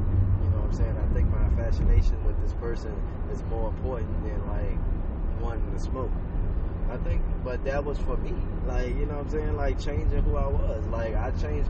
You 0.41 0.50
know 0.50 0.63
what 0.63 0.72
I'm 0.72 0.74
saying? 0.74 0.98
I 0.98 1.13
think 1.13 1.29
my 1.29 1.50
fascination 1.62 2.24
with 2.25 2.39
this 2.41 2.53
person 2.53 2.95
is 3.31 3.43
more 3.43 3.69
important 3.69 4.24
than 4.24 4.39
like 4.48 5.41
wanting 5.41 5.72
to 5.72 5.79
smoke. 5.79 6.12
I 6.89 6.98
think, 6.98 7.22
but 7.43 7.63
that 7.65 7.83
was 7.83 7.98
for 8.00 8.17
me. 8.17 8.36
Like, 8.67 8.89
you 8.89 9.05
know 9.05 9.15
what 9.15 9.25
I'm 9.25 9.29
saying? 9.29 9.55
Like 9.57 9.79
changing 9.79 10.24
who 10.24 10.38
I 10.38 10.48
was. 10.48 10.86
Like 10.88 11.15
I 11.15 11.31
changed 11.31 11.69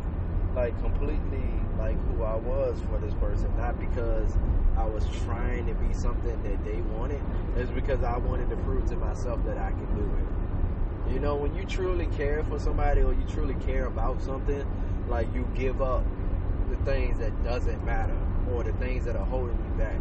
like 0.56 0.80
completely 0.82 1.50
like 1.80 1.98
who 2.08 2.24
I 2.24 2.36
was 2.36 2.80
for 2.90 3.00
this 3.00 3.14
person, 3.16 3.56
not 3.58 3.80
because 3.80 4.38
I 4.78 4.86
was 4.86 5.06
trying 5.26 5.68
to 5.68 5.74
be 5.76 5.94
something 5.94 6.42
that 6.44 6.66
they 6.66 6.82
wanted. 6.82 7.22
It's 7.58 7.72
because 7.72 8.04
I 8.04 8.18
wanted 8.18 8.50
to 8.50 8.56
prove 8.58 8.90
to 8.90 8.96
myself 8.96 9.44
that 9.46 9.58
I 9.58 9.70
can 9.70 9.96
do 9.96 10.04
it. 10.04 11.14
You 11.14 11.20
know, 11.20 11.36
when 11.36 11.54
you 11.56 11.66
truly 11.66 12.08
care 12.18 12.44
for 12.44 12.60
somebody 12.60 13.02
or 13.02 13.14
you 13.14 13.24
truly 13.30 13.56
care 13.66 13.86
about 13.86 14.22
something, 14.22 14.66
like 15.08 15.28
you 15.34 15.48
give 15.54 15.82
up 15.82 16.04
the 16.70 16.78
things 16.86 17.20
that 17.20 17.44
doesn't 17.44 17.84
matter 17.86 18.18
or 18.52 18.64
the 18.64 18.74
things 18.74 19.06
that 19.06 19.16
are 19.16 19.26
holding 19.26 19.58
you 19.58 19.78
back. 19.78 20.00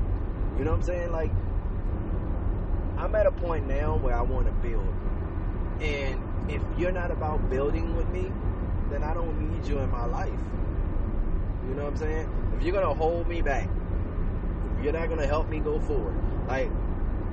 You 0.58 0.64
know 0.64 0.70
what 0.70 0.78
I'm 0.78 0.82
saying? 0.82 1.12
Like 1.12 1.30
I'm 2.96 3.14
at 3.14 3.26
a 3.26 3.32
point 3.32 3.66
now 3.66 3.96
where 3.96 4.16
I 4.16 4.22
want 4.22 4.46
to 4.46 4.52
build. 4.66 4.86
And 5.80 6.22
if 6.48 6.62
you're 6.78 6.92
not 6.92 7.10
about 7.10 7.50
building 7.50 7.96
with 7.96 8.08
me, 8.10 8.32
then 8.90 9.02
I 9.02 9.12
don't 9.12 9.50
need 9.50 9.66
you 9.66 9.78
in 9.80 9.90
my 9.90 10.04
life. 10.04 10.30
You 11.68 11.74
know 11.74 11.84
what 11.84 11.92
I'm 11.92 11.96
saying? 11.96 12.52
If 12.56 12.62
you're 12.62 12.74
gonna 12.74 12.94
hold 12.94 13.28
me 13.28 13.42
back, 13.42 13.68
you're 14.82 14.92
not 14.92 15.08
gonna 15.08 15.26
help 15.26 15.48
me 15.48 15.60
go 15.60 15.80
forward, 15.80 16.14
like 16.48 16.70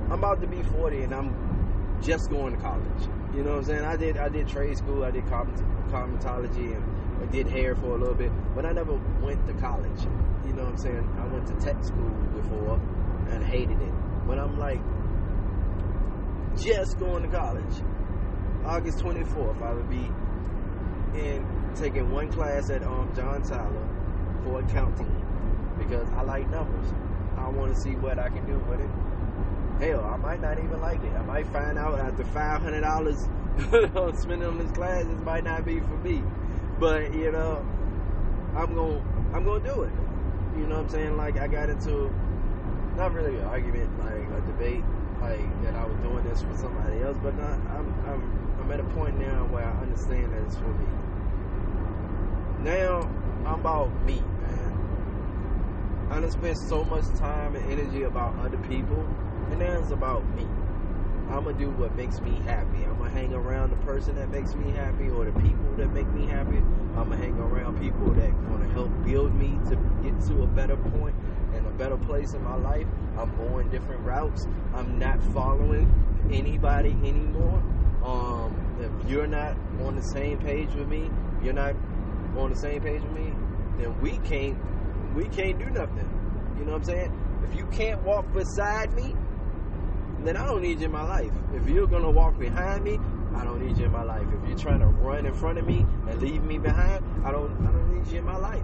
I'm 0.09 0.19
about 0.23 0.41
to 0.41 0.47
be 0.47 0.63
40 0.63 1.03
and 1.03 1.13
I'm 1.13 1.99
just 2.01 2.29
going 2.29 2.55
to 2.55 2.61
college. 2.61 3.03
You 3.35 3.43
know 3.43 3.51
what 3.51 3.59
I'm 3.59 3.65
saying? 3.65 3.85
I 3.85 3.95
did 3.95 4.17
I 4.17 4.29
did 4.29 4.47
trade 4.47 4.77
school, 4.77 5.03
I 5.03 5.11
did 5.11 5.25
cosmetology 5.25 6.75
and 6.75 6.83
I 7.21 7.25
did 7.31 7.47
hair 7.47 7.75
for 7.75 7.95
a 7.95 7.97
little 7.97 8.15
bit, 8.15 8.31
but 8.55 8.65
I 8.65 8.71
never 8.71 8.93
went 9.21 9.45
to 9.47 9.53
college. 9.53 10.01
You 10.45 10.53
know 10.53 10.63
what 10.63 10.71
I'm 10.71 10.77
saying? 10.77 11.15
I 11.19 11.27
went 11.27 11.47
to 11.47 11.53
tech 11.63 11.83
school 11.83 12.09
before 12.33 12.81
and 13.29 13.43
hated 13.43 13.79
it. 13.81 13.93
But 14.25 14.39
I'm 14.39 14.57
like 14.57 14.81
just 16.55 16.97
going 16.97 17.23
to 17.23 17.29
college. 17.29 17.83
August 18.65 18.99
24th, 18.99 19.61
I 19.61 19.73
would 19.73 19.89
be 19.89 20.11
in 21.19 21.45
taking 21.75 22.11
one 22.11 22.31
class 22.31 22.69
at 22.69 22.83
um, 22.83 23.11
John 23.15 23.41
Tyler 23.41 23.87
for 24.43 24.59
accounting 24.59 25.15
because 25.77 26.09
I 26.11 26.21
like 26.23 26.49
numbers. 26.49 26.93
I 27.45 27.49
want 27.49 27.73
to 27.73 27.79
see 27.79 27.95
what 27.95 28.19
I 28.19 28.29
can 28.29 28.45
do 28.45 28.57
with 28.69 28.79
it. 28.79 28.89
Hell, 29.79 30.03
I 30.05 30.17
might 30.17 30.41
not 30.41 30.59
even 30.59 30.81
like 30.81 31.01
it. 31.03 31.13
I 31.13 31.23
might 31.23 31.47
find 31.47 31.77
out 31.77 31.99
after 31.99 32.25
five 32.25 32.61
hundred 32.61 32.81
dollars 32.81 33.27
spending 34.19 34.47
on 34.47 34.57
this 34.57 34.71
class, 34.71 35.05
this 35.05 35.19
might 35.21 35.43
not 35.43 35.65
be 35.65 35.79
for 35.79 35.97
me. 35.97 36.21
But 36.79 37.13
you 37.13 37.31
know, 37.31 37.65
I'm 38.55 38.75
gonna 38.75 39.01
I'm 39.33 39.45
gonna 39.45 39.63
do 39.63 39.83
it. 39.83 39.93
You 40.57 40.67
know 40.67 40.75
what 40.75 40.85
I'm 40.85 40.89
saying? 40.89 41.17
Like 41.17 41.37
I 41.37 41.47
got 41.47 41.69
into 41.69 42.13
not 42.97 43.13
really 43.13 43.37
an 43.37 43.45
argument, 43.45 43.97
like 43.99 44.41
a 44.41 44.45
debate, 44.47 44.83
like 45.21 45.63
that 45.63 45.75
I 45.75 45.85
was 45.85 45.97
doing 45.99 46.23
this 46.23 46.41
for 46.41 46.55
somebody 46.57 47.01
else, 47.01 47.17
but 47.23 47.37
not, 47.37 47.59
I'm 47.71 47.93
I'm 48.05 48.57
I'm 48.59 48.71
at 48.71 48.79
a 48.79 48.83
point 48.95 49.17
now 49.17 49.45
where 49.45 49.63
I 49.63 49.81
understand 49.81 50.33
that 50.33 50.43
it's 50.43 50.55
for 50.57 50.67
me. 50.67 50.87
Now 52.59 53.09
I'm 53.45 53.61
about 53.61 53.89
me. 54.05 54.21
I 56.09 56.19
done 56.19 56.31
spent 56.31 56.57
so 56.57 56.83
much 56.83 57.05
time 57.19 57.55
and 57.55 57.71
energy 57.71 58.03
about 58.03 58.35
other 58.39 58.57
people, 58.57 58.99
and 59.51 59.59
now 59.59 59.79
it's 59.79 59.91
about 59.91 60.27
me. 60.35 60.43
I'm 61.29 61.43
gonna 61.43 61.53
do 61.53 61.69
what 61.69 61.95
makes 61.95 62.19
me 62.19 62.31
happy. 62.45 62.83
I'm 62.83 62.97
gonna 62.97 63.11
hang 63.11 63.31
around 63.35 63.69
the 63.69 63.75
person 63.85 64.15
that 64.15 64.31
makes 64.31 64.55
me 64.55 64.71
happy 64.71 65.09
or 65.09 65.25
the 65.25 65.39
people 65.39 65.75
that 65.77 65.93
make 65.93 66.11
me 66.11 66.25
happy. 66.25 66.57
I'm 66.57 67.09
gonna 67.09 67.17
hang 67.17 67.37
around 67.37 67.79
people 67.79 68.11
that 68.15 68.31
gonna 68.47 68.67
help 68.69 68.89
build 69.05 69.35
me 69.35 69.59
to 69.69 69.75
get 70.01 70.19
to 70.27 70.41
a 70.41 70.47
better 70.47 70.75
point 70.75 71.15
and 71.53 71.67
a 71.67 71.71
better 71.71 71.97
place 71.97 72.33
in 72.33 72.43
my 72.43 72.55
life. 72.55 72.87
I'm 73.15 73.35
going 73.37 73.69
different 73.69 74.01
routes. 74.01 74.47
I'm 74.73 74.97
not 74.97 75.21
following 75.31 75.93
anybody 76.31 76.89
anymore. 77.03 77.61
Um, 78.03 78.55
if 78.81 79.09
you're 79.09 79.27
not 79.27 79.55
on 79.83 79.95
the 79.95 80.01
same 80.01 80.39
page 80.39 80.73
with 80.73 80.87
me, 80.87 81.11
you're 81.43 81.53
not 81.53 81.75
on 82.35 82.49
the 82.49 82.55
same 82.55 82.81
page 82.81 83.03
with 83.03 83.11
me, 83.11 83.31
then 83.77 84.01
we 84.01 84.17
can't 84.27 84.57
we 85.15 85.25
can't 85.27 85.59
do 85.59 85.65
nothing. 85.65 86.55
You 86.57 86.65
know 86.65 86.73
what 86.73 86.79
I'm 86.79 86.83
saying? 86.83 87.41
If 87.49 87.57
you 87.57 87.65
can't 87.67 88.01
walk 88.03 88.31
beside 88.33 88.93
me, 88.93 89.15
then 90.23 90.35
I 90.37 90.45
don't 90.45 90.61
need 90.61 90.79
you 90.79 90.85
in 90.85 90.91
my 90.91 91.03
life. 91.03 91.31
If 91.53 91.67
you're 91.69 91.87
gonna 91.87 92.11
walk 92.11 92.37
behind 92.37 92.83
me, 92.83 92.99
I 93.35 93.43
don't 93.43 93.65
need 93.65 93.77
you 93.77 93.85
in 93.85 93.91
my 93.91 94.03
life. 94.03 94.27
If 94.41 94.49
you're 94.49 94.57
trying 94.57 94.79
to 94.79 94.87
run 94.87 95.25
in 95.25 95.33
front 95.33 95.57
of 95.57 95.65
me 95.65 95.85
and 96.07 96.21
leave 96.21 96.43
me 96.43 96.57
behind, 96.57 97.03
I 97.25 97.31
don't 97.31 97.51
I 97.65 97.71
don't 97.71 97.97
need 97.97 98.11
you 98.11 98.19
in 98.19 98.25
my 98.25 98.37
life. 98.37 98.63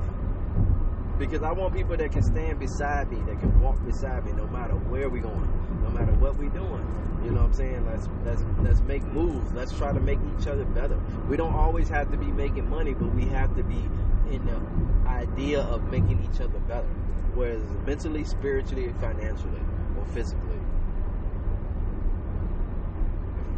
Because 1.18 1.44
I 1.44 1.52
want 1.54 1.74
people 1.74 1.96
that 1.96 2.12
can 2.12 2.24
stand 2.24 2.60
beside 2.60 3.10
me, 3.10 3.18
that 3.28 3.40
can 3.40 3.62
walk 3.62 3.84
beside 3.86 4.26
me 4.26 4.34
no 4.34 4.48
matter 4.48 4.74
where 4.74 5.10
we're 5.10 5.22
going, 5.22 5.82
no 5.84 5.90
matter 5.90 6.12
what 6.14 6.36
we're 6.36 6.50
doing. 6.50 6.86
You 7.24 7.32
know 7.32 7.42
what 7.42 7.48
I'm 7.48 7.54
saying? 7.54 7.86
Let's 7.86 8.10
let's 8.26 8.44
let's 8.60 8.82
make 8.82 9.04
moves. 9.04 9.52
Let's 9.54 9.72
try 9.72 9.94
to 9.94 10.00
make 10.00 10.20
each 10.38 10.48
other 10.48 10.66
better. 10.66 11.00
We 11.30 11.38
don't 11.38 11.54
always 11.54 11.88
have 11.90 12.12
to 12.12 12.18
be 12.18 12.28
making 12.28 12.70
money, 12.70 12.94
but 12.94 13.16
we 13.16 13.26
have 13.28 13.56
to 13.56 13.64
be 13.64 13.90
in 14.32 14.46
the 14.46 15.10
idea 15.10 15.62
of 15.62 15.84
making 15.92 16.28
each 16.32 16.42
other 16.42 16.60
better. 16.68 16.88
Whether 17.36 17.54
it's 17.54 17.72
mentally, 17.86 18.24
spiritually, 18.24 18.94
financially, 19.00 19.62
or 19.98 20.06
physically. 20.14 20.60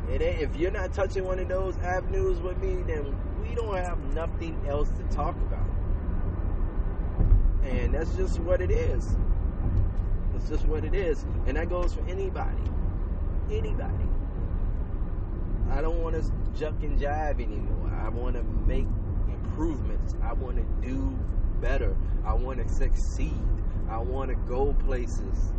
Ain't, 0.10 0.22
if 0.22 0.56
you're 0.56 0.72
not 0.72 0.94
touching 0.94 1.26
one 1.26 1.38
of 1.38 1.48
those 1.48 1.78
avenues 1.80 2.40
with 2.40 2.58
me, 2.60 2.82
then 2.84 3.06
we 3.42 3.48
we 3.48 3.56
don't 3.56 3.76
have 3.76 4.00
nothing 4.14 4.60
else 4.68 4.90
to 4.90 5.04
talk 5.16 5.36
about. 5.36 5.66
And 7.64 7.94
that's 7.94 8.16
just 8.16 8.40
what 8.40 8.62
it 8.62 8.72
is. 8.72 9.16
That's 10.34 10.50
just 10.50 10.66
what 10.66 10.84
it 10.84 10.94
is. 10.94 11.26
And 11.46 11.58
that 11.58 11.70
goes 11.70 11.94
for 11.94 12.06
anybody. 12.08 12.64
Anybody. 13.52 14.06
I 15.72 15.82
don't 15.82 16.02
want 16.02 16.16
to 16.16 16.32
juck 16.58 16.76
and 16.82 17.00
jive 17.00 17.42
anymore. 17.42 17.92
I 18.02 18.10
want 18.10 18.36
to 18.36 18.44
make 18.44 18.88
improvements. 19.58 20.16
I 20.22 20.34
want 20.34 20.58
to 20.58 20.88
do 20.88 21.18
better. 21.60 21.96
I 22.24 22.34
want 22.34 22.60
to 22.60 22.70
succeed. 22.72 23.34
I 23.90 23.98
want 23.98 24.30
to 24.30 24.36
go 24.36 24.74
places. 24.86 25.54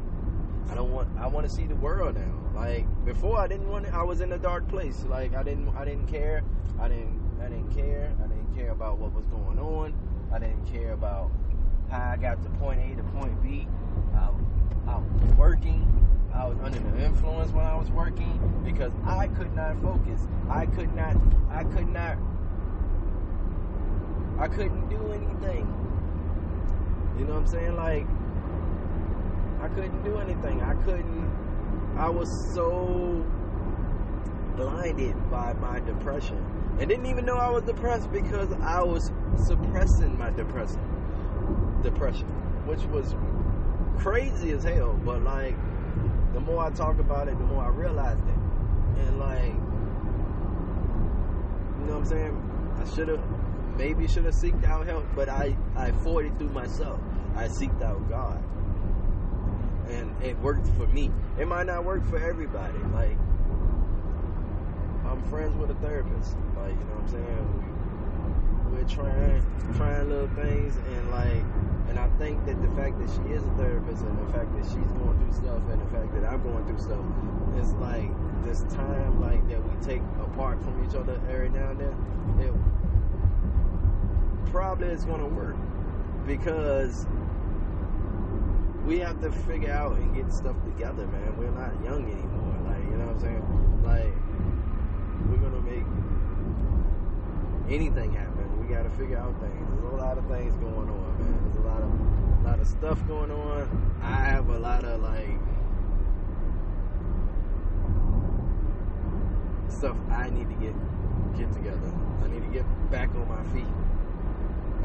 I 0.70 0.74
don't 0.74 0.92
want. 0.92 1.08
I 1.18 1.26
want 1.26 1.48
to 1.48 1.52
see 1.52 1.66
the 1.66 1.74
world 1.74 2.16
now. 2.16 2.60
Like 2.60 2.86
before, 3.04 3.38
I 3.38 3.48
didn't 3.48 3.68
want. 3.68 3.86
To, 3.86 3.94
I 3.94 4.02
was 4.02 4.20
in 4.20 4.32
a 4.32 4.38
dark 4.38 4.68
place. 4.68 5.04
Like 5.08 5.34
I 5.34 5.42
didn't. 5.42 5.68
I 5.76 5.84
didn't 5.84 6.06
care. 6.06 6.42
I 6.80 6.88
didn't. 6.88 7.18
I 7.40 7.48
didn't 7.48 7.74
care. 7.74 8.14
I 8.22 8.28
didn't 8.28 8.54
care 8.54 8.70
about 8.70 8.98
what 8.98 9.12
was 9.12 9.24
going 9.26 9.58
on. 9.58 9.94
I 10.32 10.38
didn't 10.38 10.64
care 10.66 10.92
about 10.92 11.30
how 11.90 12.10
I 12.12 12.16
got 12.16 12.42
to 12.42 12.50
point 12.50 12.80
A 12.80 12.96
to 12.96 13.02
point 13.04 13.42
B. 13.42 13.66
I, 14.14 14.28
I 14.86 14.98
was 14.98 15.34
working. 15.36 15.84
I 16.34 16.46
was 16.46 16.58
under 16.62 16.78
the 16.78 17.04
influence 17.04 17.50
when 17.50 17.64
I 17.64 17.74
was 17.74 17.90
working 17.90 18.62
because 18.64 18.92
I 19.04 19.28
could 19.28 19.52
not 19.56 19.80
focus. 19.82 20.20
I 20.48 20.66
could 20.66 20.94
not. 20.94 21.16
I 21.50 21.64
could 21.64 21.88
not. 21.88 22.18
I 24.38 24.48
couldn't 24.48 24.88
do 24.88 25.12
anything. 25.12 25.66
You 27.18 27.24
know 27.24 27.34
what 27.34 27.40
I'm 27.40 27.46
saying? 27.46 27.76
Like 27.76 28.06
I 29.60 29.68
couldn't 29.74 30.02
do 30.04 30.18
anything. 30.18 30.62
I 30.62 30.74
couldn't. 30.84 31.96
I 31.96 32.08
was 32.08 32.30
so 32.54 33.24
blinded 34.56 35.30
by 35.30 35.52
my 35.54 35.80
depression 35.80 36.44
and 36.78 36.88
didn't 36.88 37.06
even 37.06 37.24
know 37.24 37.36
I 37.36 37.50
was 37.50 37.64
depressed 37.64 38.12
because 38.12 38.52
I 38.62 38.82
was 38.84 39.10
suppressing 39.44 40.16
my 40.16 40.30
depression. 40.30 40.80
Depression, 41.82 42.28
which 42.66 42.82
was 42.84 43.16
crazy 43.98 44.52
as 44.52 44.62
hell. 44.62 44.92
But 45.04 45.22
like, 45.24 45.56
the 46.34 46.40
more 46.40 46.64
I 46.64 46.70
talk 46.70 47.00
about 47.00 47.26
it, 47.26 47.36
the 47.36 47.44
more 47.44 47.64
I 47.64 47.68
realized 47.68 48.22
it. 48.28 49.00
And 49.00 49.18
like, 49.18 49.54
you 51.80 51.86
know 51.86 51.94
what 51.94 52.02
I'm 52.02 52.04
saying? 52.06 52.76
I 52.80 52.94
should 52.94 53.08
have, 53.08 53.24
maybe 53.78 54.06
should 54.06 54.24
have 54.24 54.34
seeked 54.34 54.64
out 54.64 54.86
help, 54.86 55.06
but 55.14 55.30
I 55.30 55.56
I 55.74 55.92
fought 55.92 56.24
it 56.24 56.36
through 56.36 56.50
myself. 56.50 57.00
I 57.34 57.46
seeked 57.46 57.82
out 57.82 58.06
God 58.10 58.42
and 59.90 60.22
it 60.22 60.38
worked 60.40 60.66
for 60.76 60.86
me. 60.88 61.10
It 61.38 61.48
might 61.48 61.66
not 61.66 61.84
work 61.84 62.04
for 62.06 62.18
everybody. 62.18 62.78
Like 62.92 63.16
I'm 65.06 65.22
friends 65.30 65.56
with 65.56 65.70
a 65.70 65.74
therapist. 65.74 66.36
Like 66.56 66.70
you 66.70 66.84
know 66.84 66.98
what 66.98 67.04
I'm 67.04 67.08
saying. 67.08 67.64
We, 68.68 68.78
we're 68.78 68.88
trying 68.88 69.42
trying 69.76 70.08
little 70.10 70.28
things 70.36 70.76
and 70.76 71.10
like 71.10 71.42
and 71.88 71.98
I 71.98 72.08
think 72.18 72.44
that 72.44 72.60
the 72.60 72.68
fact 72.76 72.98
that 72.98 73.08
she 73.08 73.32
is 73.32 73.42
a 73.42 73.54
therapist 73.56 74.02
and 74.02 74.28
the 74.28 74.32
fact 74.32 74.52
that 74.56 74.64
she's 74.64 74.92
going 75.00 75.16
through 75.16 75.32
stuff 75.32 75.62
and 75.72 75.80
the 75.80 75.88
fact 75.88 76.12
that 76.12 76.24
I'm 76.28 76.42
going 76.42 76.66
through 76.66 76.84
stuff, 76.84 77.04
it's 77.56 77.72
like 77.80 78.12
this 78.44 78.60
time 78.74 79.20
like 79.20 79.40
that 79.48 79.56
we 79.56 79.72
take 79.80 80.02
apart 80.20 80.62
from 80.62 80.84
each 80.84 80.94
other 80.94 81.18
every 81.30 81.48
now 81.48 81.70
and 81.70 81.80
then. 81.80 81.96
It 82.44 82.52
probably 84.50 84.88
it's 84.88 85.04
gonna 85.04 85.26
work 85.26 85.56
because 86.26 87.06
we 88.84 88.98
have 88.98 89.20
to 89.20 89.30
figure 89.30 89.72
out 89.72 89.96
and 89.96 90.14
get 90.14 90.32
stuff 90.32 90.56
together, 90.64 91.06
man. 91.08 91.36
We're 91.36 91.50
not 91.50 91.72
young 91.84 92.04
anymore. 92.10 92.56
Like, 92.64 92.82
you 92.84 92.96
know 92.96 93.06
what 93.06 93.16
I'm 93.16 93.20
saying? 93.20 93.82
Like, 93.84 94.14
we're 95.28 95.36
gonna 95.36 95.60
make 95.60 95.84
anything 97.68 98.12
happen. 98.12 98.60
We 98.60 98.74
gotta 98.74 98.90
figure 98.90 99.18
out 99.18 99.38
things. 99.40 99.68
There's 99.70 99.92
a 99.92 99.96
lot 99.96 100.16
of 100.16 100.26
things 100.28 100.56
going 100.56 100.88
on, 100.88 101.18
man. 101.18 101.40
There's 101.44 101.56
a 101.56 101.68
lot 101.68 101.82
of 101.82 101.90
a 101.90 102.48
lot 102.48 102.60
of 102.60 102.66
stuff 102.66 103.06
going 103.06 103.30
on. 103.30 104.00
I 104.02 104.14
have 104.14 104.48
a 104.48 104.58
lot 104.58 104.84
of 104.84 105.02
like 105.02 105.38
stuff 109.68 109.96
I 110.10 110.30
need 110.30 110.48
to 110.48 110.54
get 110.56 110.74
get 111.36 111.52
together. 111.52 111.92
I 112.24 112.28
need 112.28 112.42
to 112.42 112.48
get 112.48 112.64
back 112.90 113.10
on 113.14 113.28
my 113.28 113.42
feet. 113.52 113.87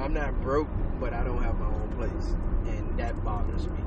I'm 0.04 0.13
not 0.13 0.42
broke, 0.42 0.68
but 1.00 1.13
I 1.13 1.24
don't 1.24 1.42
have 1.42 1.58
my 1.58 1.66
own 1.66 1.88
place, 1.96 2.36
and 2.66 3.00
that 3.00 3.24
bothers 3.24 3.70
me. 3.70 3.80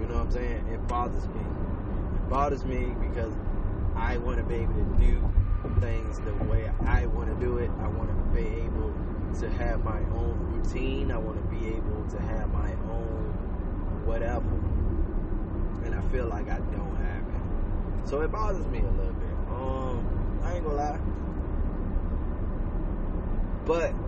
You 0.00 0.06
know 0.06 0.14
what 0.14 0.26
I'm 0.26 0.30
saying? 0.30 0.68
It 0.68 0.86
bothers 0.86 1.26
me. 1.26 1.40
It 1.40 2.30
bothers 2.30 2.64
me 2.64 2.94
because 3.00 3.34
I 3.96 4.18
want 4.18 4.38
to 4.38 4.44
be 4.44 4.54
able 4.54 4.74
to 4.74 4.96
do 5.00 5.28
things 5.80 6.20
the 6.20 6.34
way 6.34 6.70
I 6.86 7.06
want 7.06 7.28
to 7.28 7.44
do 7.44 7.58
it. 7.58 7.68
I 7.80 7.88
want 7.88 8.10
to 8.10 8.14
be 8.32 8.46
able 8.46 8.94
to 9.40 9.50
have 9.58 9.82
my 9.82 9.98
own 10.14 10.38
routine. 10.52 11.10
I 11.10 11.18
want 11.18 11.36
to 11.42 11.56
be 11.56 11.66
able 11.66 12.06
to 12.08 12.22
have 12.22 12.52
my 12.52 12.70
own 12.88 14.04
whatever. 14.06 14.46
And 15.84 15.96
I 15.96 16.00
feel 16.12 16.26
like 16.26 16.48
I 16.48 16.58
don't 16.58 16.96
have 16.96 17.24
it. 17.26 18.08
So 18.08 18.20
it 18.20 18.30
bothers 18.30 18.64
me 18.68 18.78
a 18.78 18.90
little 18.92 19.14
bit. 19.14 19.34
Um, 19.50 20.40
I 20.44 20.54
ain't 20.54 20.64
gonna 20.64 20.76
lie. 20.76 21.00
But 23.64 24.05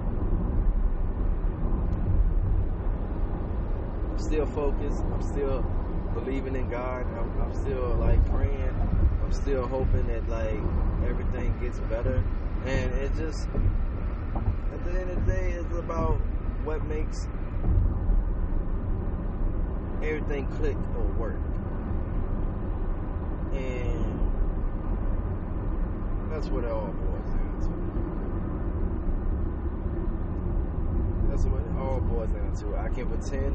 I'm 4.19 4.25
still 4.25 4.47
focused. 4.47 5.05
I'm 5.13 5.23
still 5.23 5.63
believing 6.13 6.57
in 6.57 6.69
God. 6.69 7.07
I'm, 7.17 7.41
I'm 7.41 7.55
still 7.55 7.95
like 8.01 8.19
praying. 8.29 8.75
I'm 9.23 9.33
still 9.33 9.65
hoping 9.65 10.09
that 10.09 10.29
like 10.29 10.59
everything 11.09 11.57
gets 11.61 11.79
better. 11.89 12.25
And 12.67 12.93
it 12.95 13.15
just 13.17 13.47
at 14.75 14.85
the 14.85 15.01
end 15.01 15.11
of 15.11 15.25
the 15.25 15.33
day, 15.33 15.53
it's 15.53 15.73
about 15.73 16.17
what 16.65 16.85
makes 16.87 17.29
everything 20.03 20.49
click 20.57 20.77
or 20.97 21.05
work. 21.17 21.39
And 23.53 24.19
that's 26.29 26.49
what 26.49 26.65
it 26.65 26.73
all 26.73 26.89
boils 26.89 27.31
down 27.31 27.61
to. 27.61 27.69
That's 31.31 31.45
what 31.45 31.61
it 31.61 31.77
all 31.79 32.01
boils 32.01 32.31
down 32.31 32.53
to. 32.57 32.77
I 32.77 32.89
can 32.89 33.07
pretend, 33.07 33.55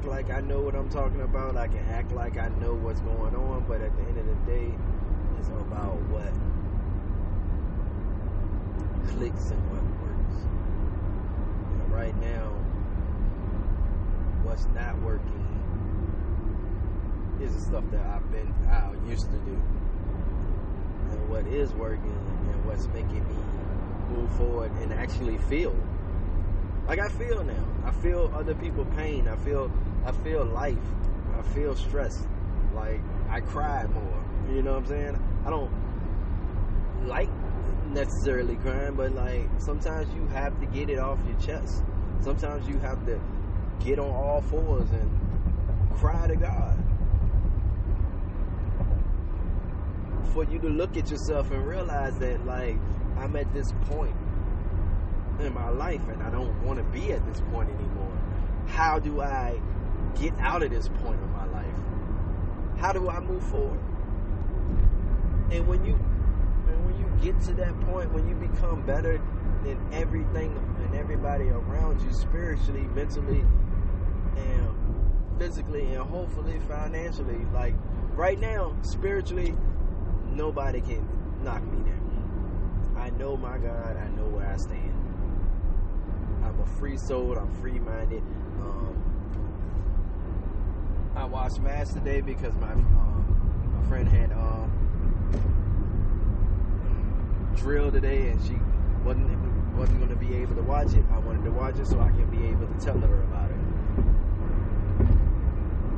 act 0.00 0.08
like 0.08 0.30
I 0.30 0.40
know 0.40 0.60
what 0.60 0.74
I'm 0.74 0.88
talking 0.88 1.20
about. 1.20 1.58
I 1.58 1.68
can 1.68 1.84
act 1.90 2.12
like 2.12 2.38
I 2.38 2.48
know 2.60 2.72
what's 2.72 3.00
going 3.00 3.34
on, 3.34 3.64
but 3.68 3.82
at 3.82 3.94
the 3.96 4.02
end 4.04 4.16
of 4.16 4.26
the 4.26 4.50
day, 4.50 4.72
it's 5.38 5.48
about 5.48 6.00
what 6.08 6.32
clicks 9.12 9.50
and 9.50 9.60
what 9.70 9.82
works. 10.00 10.42
And 11.72 11.92
right 11.92 12.16
now, 12.16 12.48
what's 14.42 14.66
not 14.74 14.98
working 15.02 15.46
is 17.42 17.54
the 17.54 17.60
stuff 17.60 17.84
that 17.90 18.06
I've 18.06 18.32
been 18.32 18.54
I 18.70 18.94
used 19.06 19.30
to 19.30 19.38
do. 19.38 19.60
And 21.10 21.28
what 21.28 21.46
is 21.46 21.74
working 21.74 22.24
and 22.52 22.64
what's 22.64 22.86
making 22.88 23.28
me 23.28 24.16
move 24.16 24.30
forward 24.36 24.72
and 24.80 24.94
actually 24.94 25.36
feel. 25.36 25.76
Like 26.88 27.00
I 27.00 27.08
feel 27.08 27.44
now. 27.44 27.64
I 27.84 27.92
feel 27.92 28.32
other 28.34 28.54
people 28.54 28.84
pain. 28.96 29.28
I 29.28 29.36
feel 29.36 29.70
I 30.04 30.12
feel 30.12 30.44
life. 30.44 30.78
I 31.38 31.42
feel 31.54 31.76
stress. 31.76 32.26
Like 32.74 33.00
I 33.28 33.40
cry 33.40 33.86
more. 33.86 34.24
You 34.50 34.62
know 34.62 34.72
what 34.72 34.84
I'm 34.84 34.86
saying? 34.86 35.42
I 35.46 35.50
don't 35.50 35.70
like 37.06 37.28
necessarily 37.88 38.56
crying, 38.56 38.94
but 38.94 39.12
like 39.12 39.48
sometimes 39.58 40.12
you 40.14 40.26
have 40.28 40.58
to 40.60 40.66
get 40.66 40.90
it 40.90 40.98
off 40.98 41.18
your 41.26 41.38
chest. 41.38 41.82
Sometimes 42.20 42.68
you 42.68 42.78
have 42.78 43.04
to 43.06 43.20
get 43.84 43.98
on 43.98 44.10
all 44.10 44.40
fours 44.42 44.90
and 44.90 45.10
cry 45.96 46.26
to 46.26 46.36
God. 46.36 46.76
For 50.32 50.44
you 50.44 50.58
to 50.60 50.68
look 50.68 50.96
at 50.96 51.10
yourself 51.10 51.50
and 51.50 51.66
realize 51.66 52.18
that 52.18 52.46
like 52.46 52.76
I'm 53.18 53.34
at 53.36 53.52
this 53.52 53.72
point 53.86 54.14
in 55.40 55.52
my 55.54 55.70
life 55.70 56.06
and 56.08 56.22
I 56.22 56.30
don't 56.30 56.62
want 56.64 56.78
to 56.78 56.84
be 56.84 57.12
at 57.12 57.26
this 57.26 57.40
point 57.52 57.68
anymore. 57.70 58.16
How 58.66 58.98
do 58.98 59.20
I 59.20 59.60
get 60.18 60.32
out 60.40 60.62
of 60.62 60.70
this 60.70 60.88
point 60.88 61.20
in 61.20 61.32
my 61.32 61.46
life? 61.46 61.66
How 62.78 62.92
do 62.92 63.08
I 63.08 63.20
move 63.20 63.42
forward? 63.44 63.80
And 65.50 65.66
when 65.66 65.84
you 65.84 65.94
and 65.94 66.84
when 66.84 66.98
you 66.98 67.06
get 67.22 67.40
to 67.42 67.52
that 67.54 67.78
point, 67.82 68.12
when 68.12 68.28
you 68.28 68.34
become 68.34 68.86
better 68.86 69.20
than 69.64 69.78
everything 69.92 70.56
and 70.84 70.94
everybody 70.94 71.48
around 71.48 72.00
you 72.02 72.12
spiritually, 72.12 72.82
mentally, 72.94 73.44
and 74.36 75.38
physically, 75.38 75.92
and 75.92 76.02
hopefully 76.02 76.58
financially, 76.68 77.44
like 77.52 77.74
right 78.14 78.38
now, 78.38 78.76
spiritually, 78.82 79.54
nobody 80.26 80.80
can 80.80 81.06
knock 81.42 81.62
me 81.64 81.78
down. 81.90 82.94
I 82.96 83.10
know 83.10 83.36
my 83.36 83.58
God, 83.58 83.96
I 83.96 84.08
know 84.10 84.26
where 84.26 84.46
I 84.46 84.56
stand. 84.56 84.94
I'm 86.44 86.58
a 86.60 86.66
free 86.78 86.96
soul, 86.96 87.36
I'm 87.36 87.52
free 87.60 87.78
minded. 87.78 88.22
I 91.20 91.24
watched 91.24 91.60
Mass 91.60 91.92
today 91.92 92.22
because 92.22 92.54
my 92.54 92.72
um, 92.72 93.76
my 93.76 93.88
friend 93.90 94.08
had 94.08 94.32
um, 94.32 94.72
drill 97.56 97.92
today 97.92 98.28
and 98.28 98.42
she 98.42 98.56
wasn't 99.04 99.28
wasn't 99.76 99.98
going 99.98 100.08
to 100.08 100.16
be 100.16 100.34
able 100.36 100.54
to 100.54 100.62
watch 100.62 100.94
it, 100.94 101.04
I 101.12 101.18
wanted 101.18 101.44
to 101.44 101.50
watch 101.50 101.78
it 101.78 101.86
so 101.86 102.00
I 102.00 102.08
can 102.08 102.24
be 102.30 102.46
able 102.46 102.66
to 102.66 102.74
tell 102.82 102.98
her 102.98 103.22
about 103.24 103.50
it. 103.50 103.56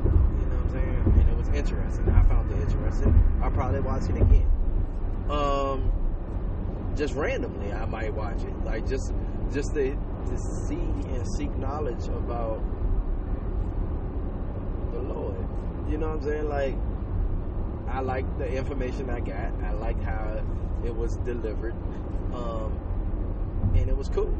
You 0.03 0.45
know 0.45 0.57
what 0.57 0.65
I'm 0.65 0.69
saying? 0.71 1.13
And 1.21 1.29
it 1.29 1.37
was 1.37 1.47
interesting. 1.55 2.09
I 2.09 2.23
found 2.27 2.51
it 2.51 2.59
interesting. 2.59 3.39
I'll 3.41 3.51
probably 3.51 3.79
watch 3.79 4.03
it 4.09 4.17
again. 4.17 4.51
Um, 5.29 5.89
just 6.97 7.13
randomly, 7.13 7.71
I 7.71 7.85
might 7.85 8.13
watch 8.13 8.43
it. 8.43 8.65
Like 8.65 8.85
just 8.89 9.13
just 9.53 9.73
to 9.73 9.95
to 9.95 10.37
see 10.67 10.75
and 10.75 11.25
seek 11.37 11.55
knowledge 11.55 12.07
about 12.07 12.61
Lord. 15.03 15.35
You 15.89 15.97
know 15.97 16.09
what 16.09 16.17
I'm 16.17 16.23
saying? 16.23 16.49
Like 16.49 16.75
I 17.87 17.99
like 17.99 18.37
the 18.37 18.51
information 18.51 19.09
I 19.09 19.19
got. 19.19 19.53
I 19.63 19.73
like 19.73 20.01
how 20.01 20.43
it 20.83 20.95
was 20.95 21.17
delivered. 21.17 21.75
Um, 22.33 22.79
and 23.75 23.89
it 23.89 23.95
was 23.95 24.09
cool. 24.09 24.35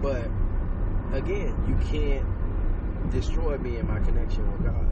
But 0.00 0.28
again, 1.12 1.54
you 1.66 1.76
can't 1.90 2.24
destroy 3.10 3.58
me 3.58 3.78
in 3.78 3.88
my 3.88 3.98
connection 4.00 4.50
with 4.52 4.64
God. 4.64 4.86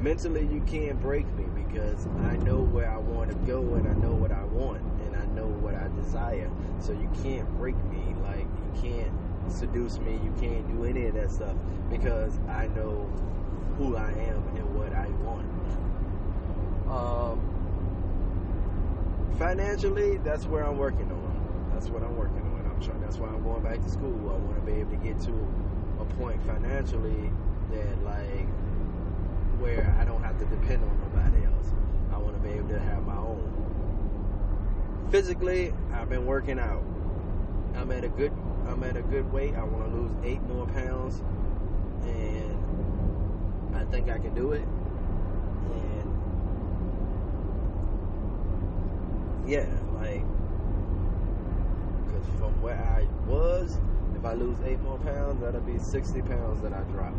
Mentally, 0.00 0.48
you 0.50 0.60
can't 0.62 1.00
break 1.00 1.26
me 1.34 1.44
because 1.66 2.06
I 2.24 2.36
know 2.36 2.60
where 2.60 2.90
I 2.90 2.98
want 2.98 3.30
to 3.30 3.36
go 3.46 3.74
and 3.74 3.88
I 3.88 3.94
know 3.94 4.14
what 4.14 4.32
I 4.32 4.44
want 4.44 4.82
and 5.04 5.16
I 5.16 5.26
know 5.34 5.46
what 5.46 5.74
I 5.74 5.88
desire. 6.00 6.50
So 6.78 6.92
you 6.92 7.10
can't 7.22 7.48
break 7.56 7.76
me. 7.84 8.14
Like, 8.22 8.46
you 8.46 8.80
can't 8.80 9.12
seduce 9.48 9.98
me. 9.98 10.12
You 10.22 10.34
can't 10.40 10.66
do 10.68 10.84
any 10.84 11.06
of 11.06 11.14
that 11.14 11.30
stuff 11.30 11.56
because 11.90 12.38
I 12.48 12.68
know 12.68 13.08
who 13.78 13.96
I 13.96 14.10
am 14.10 14.46
and 14.56 14.74
what 14.74 14.92
I 14.92 15.08
want. 15.24 15.46
Um, 16.90 17.40
financially, 19.38 20.18
that's 20.18 20.46
where 20.46 20.64
I'm 20.64 20.76
working 20.76 21.10
on. 21.10 21.70
That's 21.72 21.88
what 21.88 22.02
I'm 22.02 22.16
working 22.16 22.42
on. 22.42 22.66
I'm 22.66 22.80
trying. 22.82 23.00
That's 23.00 23.16
why 23.16 23.28
I'm 23.28 23.42
going 23.42 23.62
back 23.62 23.82
to 23.82 23.88
school. 23.90 24.30
I 24.30 24.36
want 24.36 24.56
to 24.56 24.62
be 24.62 24.80
able 24.80 24.90
to 24.90 24.96
get 24.96 25.20
to 25.22 25.32
a 26.00 26.04
point 26.16 26.42
financially 26.44 27.30
that 27.72 28.04
like 28.04 28.46
where 29.60 29.94
I 30.00 30.04
don't 30.04 30.22
have 30.22 30.38
to 30.38 30.44
depend 30.46 30.82
on 30.82 31.00
nobody 31.00 31.44
else. 31.44 31.72
I 32.12 32.18
want 32.18 32.34
to 32.34 32.48
be 32.48 32.54
able 32.54 32.68
to 32.70 32.80
have 32.80 33.06
my 33.06 33.16
own. 33.16 33.46
Physically, 35.10 35.72
I've 35.92 36.08
been 36.08 36.26
working 36.26 36.58
out. 36.58 36.84
I'm 37.76 37.90
at 37.92 38.04
a 38.04 38.08
good. 38.08 38.32
I'm 38.70 38.84
at 38.84 38.96
a 38.96 39.02
good 39.02 39.30
weight. 39.32 39.56
I 39.56 39.64
want 39.64 39.90
to 39.90 39.96
lose 39.96 40.12
eight 40.22 40.40
more 40.42 40.64
pounds, 40.68 41.22
and 42.02 42.56
I 43.74 43.84
think 43.90 44.08
I 44.08 44.18
can 44.18 44.32
do 44.32 44.52
it. 44.52 44.62
And 45.72 46.14
yeah, 49.48 49.66
like, 49.94 50.22
because 52.06 52.26
from 52.38 52.62
where 52.62 52.78
I 52.78 53.08
was, 53.28 53.80
if 54.16 54.24
I 54.24 54.34
lose 54.34 54.56
eight 54.64 54.80
more 54.82 54.98
pounds, 54.98 55.40
that'll 55.40 55.60
be 55.62 55.78
60 55.78 56.22
pounds 56.22 56.60
that 56.62 56.72
I 56.72 56.82
drop. 56.92 57.14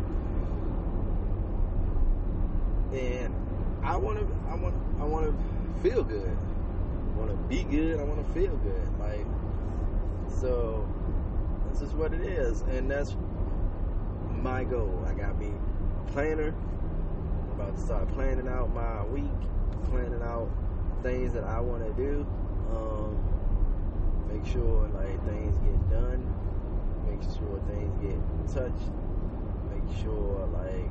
And 2.94 3.34
I 3.84 3.96
want 3.96 4.18
to, 4.20 4.26
I 4.50 4.54
want, 4.54 4.74
I 5.00 5.04
want 5.04 5.26
to 5.26 5.34
feel 5.82 6.02
good. 6.02 6.34
I 7.14 7.18
want 7.18 7.30
to 7.30 7.36
be 7.46 7.64
good. 7.64 8.00
I 8.00 8.04
want 8.04 8.26
to 8.26 8.32
feel 8.32 8.56
good. 8.56 8.98
Like, 8.98 9.26
so 10.40 10.88
this 11.72 11.82
is 11.82 11.94
what 11.94 12.12
it 12.12 12.20
is, 12.20 12.60
and 12.62 12.90
that's 12.90 13.16
my 14.42 14.64
goal. 14.64 15.02
I 15.06 15.14
got 15.14 15.38
me 15.38 15.48
a 15.48 16.10
planner. 16.12 16.54
I'm 16.54 17.60
about 17.60 17.76
to 17.76 17.82
start 17.82 18.08
planning 18.12 18.48
out 18.48 18.74
my 18.74 19.04
week, 19.06 19.24
planning 19.90 20.22
out 20.22 20.50
things 21.02 21.32
that 21.32 21.44
I 21.44 21.60
want 21.60 21.84
to 21.84 21.92
do. 21.94 22.26
Um, 22.70 23.16
make 24.32 24.44
sure 24.46 24.88
like 24.88 25.24
things 25.26 25.58
get 25.58 25.90
done. 25.90 26.34
Make 27.08 27.22
sure 27.22 27.60
things 27.68 27.92
get 28.02 28.54
touched. 28.54 28.90
Make 29.70 30.02
sure 30.02 30.46
like 30.52 30.90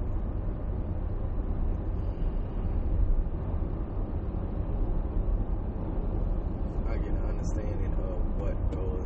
I 6.90 6.98
get 6.98 7.12
an 7.12 7.26
understanding 7.30 7.94
of 7.94 8.42
what 8.42 8.56
goes, 8.72 9.06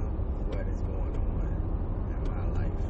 what 0.49 0.67
is 0.67 0.81
going 0.81 1.15
on 1.15 1.47
in 2.09 2.19
my 2.31 2.45
life, 2.59 2.83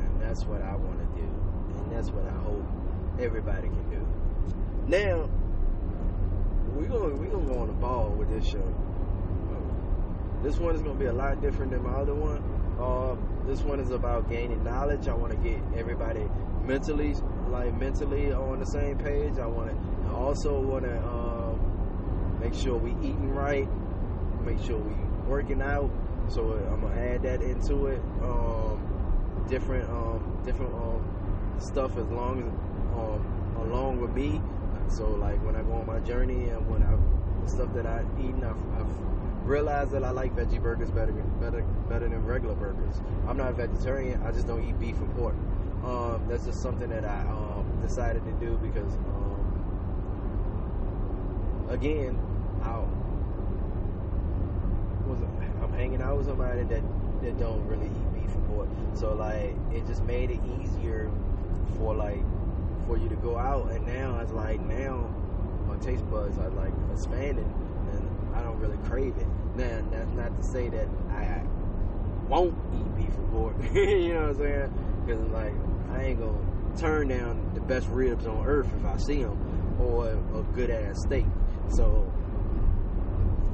and 0.00 0.20
that's 0.22 0.44
what 0.44 0.62
I 0.62 0.74
want 0.74 0.98
to 0.98 1.06
do, 1.20 1.28
and 1.28 1.91
that's 2.02 2.12
what 2.16 2.26
I 2.26 2.36
hope 2.42 2.64
everybody 3.20 3.68
can 3.68 3.90
do. 3.90 4.06
Now, 4.88 5.30
we're 6.74 6.88
gonna 6.88 7.14
we 7.14 7.28
gonna 7.28 7.46
go 7.46 7.60
on 7.60 7.68
the 7.68 7.74
ball 7.74 8.10
with 8.10 8.28
this 8.28 8.44
show. 8.44 8.74
This 10.42 10.58
one 10.58 10.74
is 10.74 10.82
gonna 10.82 10.98
be 10.98 11.06
a 11.06 11.12
lot 11.12 11.40
different 11.40 11.70
than 11.70 11.84
my 11.84 11.92
other 11.92 12.14
one. 12.14 12.42
Um, 12.80 13.44
this 13.46 13.60
one 13.60 13.78
is 13.78 13.90
about 13.90 14.28
gaining 14.28 14.64
knowledge. 14.64 15.06
I 15.06 15.14
want 15.14 15.32
to 15.32 15.38
get 15.48 15.60
everybody 15.76 16.28
mentally, 16.64 17.14
like 17.50 17.72
mentally, 17.78 18.32
on 18.32 18.58
the 18.58 18.66
same 18.66 18.98
page. 18.98 19.38
I 19.38 19.46
want 19.46 19.70
to 19.70 20.12
also 20.12 20.60
want 20.60 20.84
to 20.84 20.98
um, 21.06 22.40
make 22.40 22.54
sure 22.54 22.76
we 22.76 22.90
eating 23.06 23.30
right, 23.30 23.68
make 24.44 24.58
sure 24.64 24.76
we 24.76 24.92
working 25.28 25.62
out. 25.62 25.88
So 26.26 26.50
I'm 26.50 26.80
gonna 26.80 27.00
add 27.00 27.22
that 27.22 27.42
into 27.42 27.86
it. 27.86 28.00
Um, 28.22 29.44
different 29.48 29.88
um, 29.88 30.40
different 30.44 30.74
um, 30.74 31.11
stuff 31.62 31.96
as 31.96 32.08
long 32.08 32.40
as 32.40 32.48
um, 32.98 33.24
along 33.66 34.00
with 34.00 34.12
me. 34.12 34.42
So 34.88 35.08
like 35.08 35.42
when 35.44 35.56
I 35.56 35.62
go 35.62 35.74
on 35.74 35.86
my 35.86 36.00
journey 36.00 36.48
and 36.48 36.68
when 36.68 36.82
I 36.82 36.96
the 37.42 37.48
stuff 37.50 37.72
that 37.74 37.86
I 37.86 38.04
eat, 38.20 38.34
I've, 38.36 38.56
I've 38.78 38.86
realized 39.44 39.90
that 39.92 40.04
I 40.04 40.10
like 40.10 40.34
veggie 40.36 40.62
burgers 40.62 40.90
better 40.90 41.12
better 41.40 41.62
better 41.88 42.08
than 42.08 42.24
regular 42.24 42.54
burgers. 42.54 43.00
I'm 43.26 43.36
not 43.36 43.50
a 43.50 43.54
vegetarian. 43.54 44.22
I 44.22 44.32
just 44.32 44.46
don't 44.46 44.68
eat 44.68 44.78
beef 44.78 44.96
and 44.98 45.14
pork. 45.16 45.34
Um, 45.84 46.24
that's 46.28 46.44
just 46.44 46.62
something 46.62 46.88
that 46.90 47.04
I 47.04 47.20
um, 47.22 47.66
decided 47.82 48.24
to 48.24 48.32
do 48.32 48.58
because 48.62 48.94
um, 48.94 49.42
again, 51.70 52.18
I 52.62 52.78
was 55.08 55.18
I'm 55.62 55.72
hanging 55.72 56.02
out 56.02 56.18
with 56.18 56.26
somebody 56.26 56.62
that 56.64 56.82
that 57.22 57.38
don't 57.38 57.66
really 57.66 57.86
eat 57.86 58.14
beef 58.14 58.34
and 58.34 58.46
pork. 58.48 58.68
So 58.94 59.14
like 59.14 59.56
it 59.72 59.86
just 59.86 60.04
made 60.04 60.30
it 60.30 60.40
easier 60.60 61.10
for 61.76 61.94
like 61.94 62.22
for 62.86 62.96
you 62.96 63.08
to 63.08 63.16
go 63.16 63.38
out 63.38 63.70
and 63.70 63.86
now 63.86 64.18
it's 64.20 64.32
like 64.32 64.60
now 64.60 65.08
my 65.66 65.76
taste 65.76 66.08
buds 66.10 66.36
are 66.38 66.50
like 66.50 66.72
expanding 66.92 67.52
and 67.92 68.36
I 68.36 68.42
don't 68.42 68.58
really 68.58 68.78
crave 68.88 69.16
it. 69.16 69.26
Now 69.56 69.82
that's 69.90 70.10
not 70.12 70.36
to 70.36 70.42
say 70.42 70.68
that 70.68 70.88
I 71.10 71.42
won't 72.28 72.54
eat 72.74 72.96
beef 72.96 73.14
and 73.16 73.30
pork. 73.30 73.56
you 73.74 74.14
know 74.14 74.20
what 74.20 74.28
I'm 74.30 74.36
saying? 74.38 75.04
Because 75.06 75.28
like 75.30 75.54
I 75.92 76.04
ain't 76.04 76.20
gonna 76.20 76.76
turn 76.78 77.08
down 77.08 77.50
the 77.54 77.60
best 77.60 77.86
ribs 77.88 78.26
on 78.26 78.46
earth 78.46 78.70
if 78.76 78.84
I 78.84 78.96
see 78.96 79.22
them 79.22 79.38
or 79.80 80.08
a 80.08 80.42
good 80.54 80.70
ass 80.70 81.02
steak. 81.06 81.26
So 81.68 82.10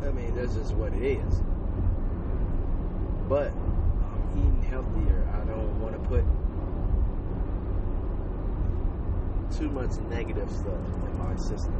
I 0.03 0.11
mean 0.11 0.35
that's 0.35 0.55
just 0.55 0.75
what 0.75 0.93
it 0.93 1.03
is. 1.03 1.43
But 3.29 3.53
I'm 3.53 4.31
eating 4.37 4.63
healthier. 4.71 5.29
I 5.35 5.45
don't 5.45 5.81
want 5.81 5.95
to 5.95 6.09
put 6.09 6.25
too 9.57 9.71
much 9.71 9.97
negative 10.11 10.51
stuff 10.51 10.85
in 11.05 11.19
my 11.19 11.35
system. 11.37 11.75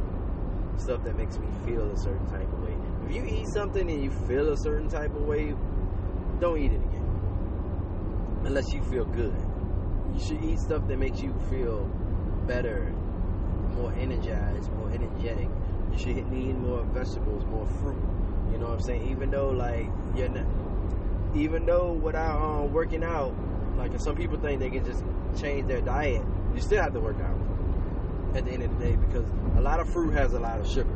Stuff 0.77 1.03
that 1.03 1.17
makes 1.17 1.37
me 1.37 1.47
feel 1.65 1.91
a 1.91 1.97
certain 1.97 2.25
type 2.27 2.51
of 2.51 2.63
way. 2.63 2.75
If 3.07 3.15
you 3.15 3.25
eat 3.25 3.47
something 3.53 3.89
and 3.89 4.03
you 4.03 4.11
feel 4.27 4.51
a 4.53 4.57
certain 4.57 4.89
type 4.89 5.13
of 5.13 5.23
way, 5.23 5.53
don't 6.39 6.57
eat 6.57 6.71
it 6.71 6.81
again. 6.81 8.41
Unless 8.45 8.73
you 8.73 8.81
feel 8.83 9.05
good. 9.05 9.35
You 10.13 10.19
should 10.19 10.43
eat 10.43 10.59
stuff 10.59 10.87
that 10.87 10.97
makes 10.97 11.21
you 11.21 11.33
feel 11.49 11.85
better, 12.47 12.91
more 13.75 13.93
energized, 13.93 14.71
more 14.73 14.89
energetic. 14.91 15.49
You 15.91 15.97
should 15.97 16.17
eat 16.17 16.55
more 16.55 16.83
vegetables, 16.85 17.45
more 17.45 17.67
fruit. 17.81 18.01
You 18.51 18.57
know 18.57 18.67
what 18.67 18.79
I'm 18.79 18.81
saying? 18.81 19.11
Even 19.11 19.29
though 19.31 19.49
like 19.49 19.87
you're 20.15 20.29
not, 20.29 20.45
even 21.35 21.65
though 21.65 21.93
without 21.93 22.41
um, 22.41 22.73
working 22.73 23.03
out, 23.03 23.33
like 23.77 23.91
some 23.99 24.15
people 24.15 24.39
think 24.39 24.59
they 24.59 24.69
can 24.69 24.85
just 24.85 25.03
change 25.39 25.67
their 25.67 25.81
diet, 25.81 26.23
you 26.55 26.61
still 26.61 26.81
have 26.81 26.93
to 26.93 26.99
work 26.99 27.19
out 27.21 27.38
at 28.35 28.45
the 28.45 28.51
end 28.51 28.63
of 28.63 28.77
the 28.77 28.85
day 28.85 28.95
because 28.95 29.27
a 29.57 29.61
lot 29.61 29.79
of 29.79 29.89
fruit 29.91 30.11
has 30.13 30.33
a 30.33 30.39
lot 30.39 30.59
of 30.59 30.67
sugar. 30.69 30.95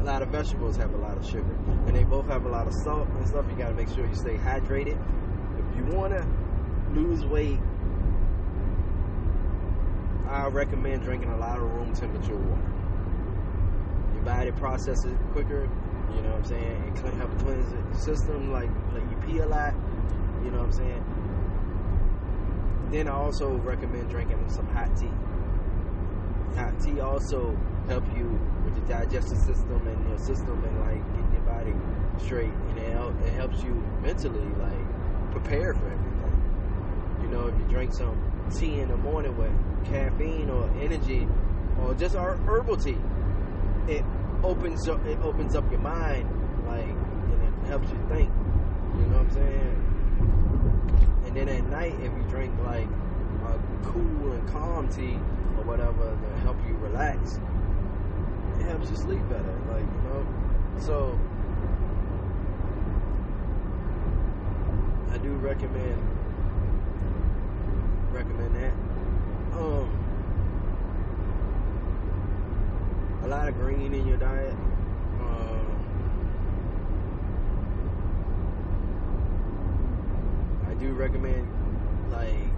A 0.00 0.04
lot 0.04 0.22
of 0.22 0.28
vegetables 0.28 0.76
have 0.76 0.94
a 0.94 0.96
lot 0.96 1.16
of 1.16 1.26
sugar. 1.26 1.56
And 1.86 1.94
they 1.94 2.04
both 2.04 2.26
have 2.28 2.44
a 2.44 2.48
lot 2.48 2.66
of 2.66 2.74
salt 2.74 3.08
and 3.08 3.26
stuff. 3.28 3.44
You 3.50 3.56
gotta 3.56 3.74
make 3.74 3.88
sure 3.88 4.06
you 4.06 4.14
stay 4.14 4.36
hydrated. 4.36 4.98
If 5.58 5.76
you 5.76 5.84
wanna 5.94 6.26
lose 6.92 7.24
weight, 7.26 7.58
I 10.28 10.46
recommend 10.46 11.02
drinking 11.02 11.30
a 11.30 11.36
lot 11.36 11.58
of 11.58 11.64
room 11.64 11.92
temperature 11.94 12.36
water. 12.36 12.72
Your 14.14 14.22
body 14.24 14.52
processes 14.52 15.12
it 15.12 15.18
quicker, 15.32 15.68
you 16.14 16.22
know 16.22 16.30
what 16.30 16.38
I'm 16.38 16.44
saying? 16.44 16.82
It 16.88 16.94
can 16.96 17.18
help 17.18 17.38
cleanse 17.38 17.72
the 17.72 17.98
system, 17.98 18.52
like 18.52 18.70
let 18.92 19.02
you 19.10 19.16
pee 19.26 19.38
a 19.38 19.46
lot, 19.46 19.74
you 20.42 20.50
know 20.50 20.58
what 20.58 20.66
I'm 20.66 20.72
saying? 20.72 21.04
Then 22.90 23.08
I 23.08 23.12
also 23.12 23.56
recommend 23.56 24.10
drinking 24.10 24.48
some 24.48 24.66
hot 24.68 24.96
tea 24.96 25.10
hot 26.56 26.80
tea 26.80 27.00
also 27.00 27.56
help 27.88 28.04
you 28.16 28.26
with 28.64 28.74
the 28.74 28.92
digestive 28.92 29.38
system 29.38 29.86
and 29.86 30.08
your 30.08 30.18
system 30.18 30.64
and 30.64 30.80
like 30.80 31.04
getting 31.12 31.32
your 31.32 31.42
body 31.42 31.74
straight, 32.24 32.52
and 32.70 32.78
it, 32.78 32.92
help, 32.92 33.20
it 33.22 33.32
helps 33.34 33.62
you 33.62 33.74
mentally 34.02 34.48
like 34.58 35.30
prepare 35.32 35.74
for 35.74 35.86
everything. 35.86 37.20
You 37.22 37.28
know, 37.28 37.46
if 37.46 37.58
you 37.58 37.64
drink 37.68 37.92
some 37.92 38.16
tea 38.56 38.80
in 38.80 38.88
the 38.88 38.96
morning 38.96 39.36
with 39.36 39.52
caffeine 39.84 40.50
or 40.50 40.70
energy 40.80 41.28
or 41.80 41.94
just 41.94 42.16
our 42.16 42.36
herbal 42.38 42.76
tea, 42.78 42.98
it 43.88 44.04
opens 44.42 44.88
up 44.88 45.04
it 45.06 45.18
opens 45.20 45.54
up 45.54 45.70
your 45.70 45.80
mind 45.80 46.28
like 46.66 46.86
and 46.86 47.42
it 47.42 47.68
helps 47.68 47.90
you 47.90 47.98
think. 48.08 48.30
You 48.96 49.02
know 49.06 49.18
what 49.18 49.26
I'm 49.26 49.30
saying? 49.30 49.82
And 51.26 51.36
then 51.36 51.48
at 51.48 51.68
night 51.68 51.94
if 52.00 52.12
you 52.12 52.24
drink 52.28 52.54
like 52.64 52.88
cool 53.84 54.32
and 54.32 54.48
calm 54.48 54.88
tea 54.88 55.14
or 55.56 55.64
whatever 55.64 56.16
to 56.16 56.40
help 56.42 56.58
you 56.66 56.74
relax, 56.76 57.40
it 58.58 58.64
helps 58.66 58.90
you 58.90 58.96
sleep 58.96 59.26
better. 59.28 59.58
Like, 59.70 59.82
you 59.82 60.02
know? 60.08 60.26
So 60.78 61.18
I 65.12 65.18
do 65.18 65.32
recommend 65.34 66.02
recommend 68.12 68.54
that. 68.56 68.72
Um 69.58 70.06
a 73.26 73.28
lot 73.28 73.48
of 73.48 73.56
green 73.56 73.92
in 73.92 74.06
your 74.06 74.18
diet. 74.18 74.52
Um, 75.20 75.66
I 80.70 80.74
do 80.74 80.92
recommend 80.92 81.48
like 82.12 82.52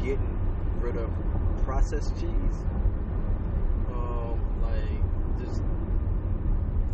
getting 0.00 0.37
rid 0.80 0.96
of 0.96 1.10
processed 1.64 2.14
cheese. 2.14 2.56
Um, 3.90 4.40
like 4.62 5.38
just 5.38 5.62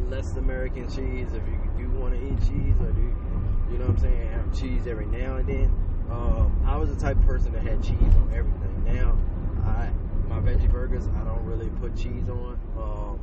less 0.08 0.36
American 0.36 0.88
cheese 0.88 1.28
if 1.32 1.42
you 1.46 1.60
do 1.76 1.90
want 1.98 2.14
to 2.14 2.20
eat 2.20 2.38
cheese 2.40 2.74
or 2.80 2.92
do 2.92 3.14
you 3.70 3.78
know 3.78 3.86
what 3.86 3.96
I'm 3.96 3.98
saying? 3.98 4.32
Have 4.32 4.58
cheese 4.58 4.86
every 4.86 5.06
now 5.06 5.36
and 5.36 5.48
then. 5.48 5.84
Um, 6.10 6.62
I 6.66 6.76
was 6.76 6.94
the 6.94 7.00
type 7.00 7.16
of 7.16 7.26
person 7.26 7.52
that 7.52 7.62
had 7.62 7.82
cheese 7.82 7.98
on 8.00 8.30
everything. 8.34 8.84
Now, 8.84 9.18
I 9.64 9.90
my 10.28 10.40
veggie 10.40 10.70
burgers 10.70 11.06
I 11.08 11.24
don't 11.24 11.44
really 11.44 11.70
put 11.80 11.96
cheese 11.96 12.28
on. 12.28 12.58
Um, 12.76 13.20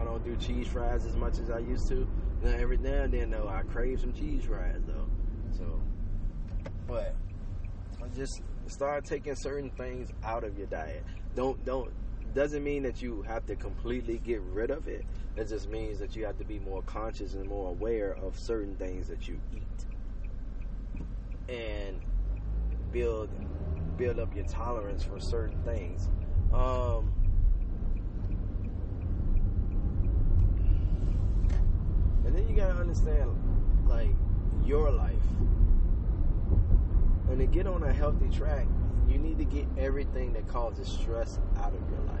I 0.00 0.04
don't 0.04 0.24
do 0.24 0.36
cheese 0.36 0.66
fries 0.66 1.04
as 1.04 1.16
much 1.16 1.38
as 1.38 1.50
I 1.50 1.58
used 1.58 1.88
to. 1.88 2.06
Now 2.42 2.56
every 2.58 2.78
now 2.78 3.02
and 3.02 3.12
then 3.12 3.30
though, 3.30 3.48
I 3.48 3.62
crave 3.62 4.00
some 4.00 4.12
cheese 4.12 4.44
fries 4.44 4.82
though. 4.86 5.08
So, 5.56 5.80
but 6.86 7.14
I 8.02 8.08
just 8.16 8.42
start 8.70 9.04
taking 9.04 9.34
certain 9.36 9.70
things 9.70 10.10
out 10.24 10.44
of 10.44 10.56
your 10.56 10.66
diet. 10.66 11.04
Don't 11.34 11.62
don't 11.64 11.92
doesn't 12.34 12.62
mean 12.62 12.84
that 12.84 13.02
you 13.02 13.22
have 13.22 13.44
to 13.46 13.56
completely 13.56 14.18
get 14.18 14.40
rid 14.42 14.70
of 14.70 14.86
it. 14.86 15.04
It 15.36 15.48
just 15.48 15.68
means 15.68 15.98
that 15.98 16.14
you 16.14 16.24
have 16.26 16.38
to 16.38 16.44
be 16.44 16.60
more 16.60 16.82
conscious 16.82 17.34
and 17.34 17.48
more 17.48 17.70
aware 17.70 18.12
of 18.12 18.38
certain 18.38 18.76
things 18.76 19.08
that 19.08 19.26
you 19.26 19.40
eat, 19.52 21.06
and 21.48 22.00
build 22.92 23.30
build 23.96 24.18
up 24.18 24.34
your 24.34 24.46
tolerance 24.46 25.02
for 25.02 25.18
certain 25.20 25.60
things. 25.62 26.08
Um, 26.52 27.12
and 32.24 32.34
then 32.34 32.48
you 32.48 32.56
gotta 32.56 32.74
understand, 32.74 33.30
like 33.88 34.10
your 34.64 34.90
life, 34.90 35.14
and 37.30 37.38
to 37.38 37.46
get 37.46 37.66
on 37.66 37.82
a 37.84 37.92
healthy 37.92 38.28
track, 38.28 38.66
you 39.08 39.18
need 39.18 39.38
to 39.38 39.44
get 39.44 39.66
everything 39.78 40.32
that 40.32 40.46
causes 40.48 40.88
stress 40.88 41.38
out 41.58 41.72
of 41.72 41.80
your 41.88 42.00
life. 42.06 42.20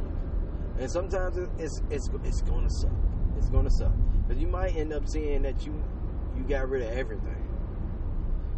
And 0.78 0.90
sometimes 0.90 1.36
it's 1.58 1.82
it's 1.90 2.08
it's 2.24 2.42
gonna 2.42 2.70
suck. 2.70 2.90
It's 3.36 3.50
gonna 3.50 3.70
suck 3.70 3.92
because 4.26 4.40
you 4.40 4.48
might 4.48 4.76
end 4.76 4.92
up 4.92 5.08
seeing 5.08 5.42
that 5.42 5.66
you 5.66 5.82
you 6.36 6.44
got 6.44 6.68
rid 6.68 6.82
of 6.82 6.96
everything. 6.96 7.48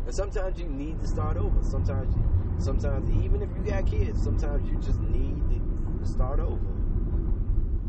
And 0.04 0.14
sometimes 0.14 0.58
you 0.60 0.66
need 0.66 1.00
to 1.00 1.06
start 1.06 1.36
over. 1.36 1.62
Sometimes 1.62 2.14
sometimes 2.62 3.10
even 3.24 3.42
if 3.42 3.48
you 3.56 3.70
got 3.70 3.86
kids, 3.86 4.22
sometimes 4.22 4.68
you 4.70 4.78
just 4.78 5.00
need 5.00 5.36
to 6.00 6.06
start 6.06 6.38
over 6.38 6.58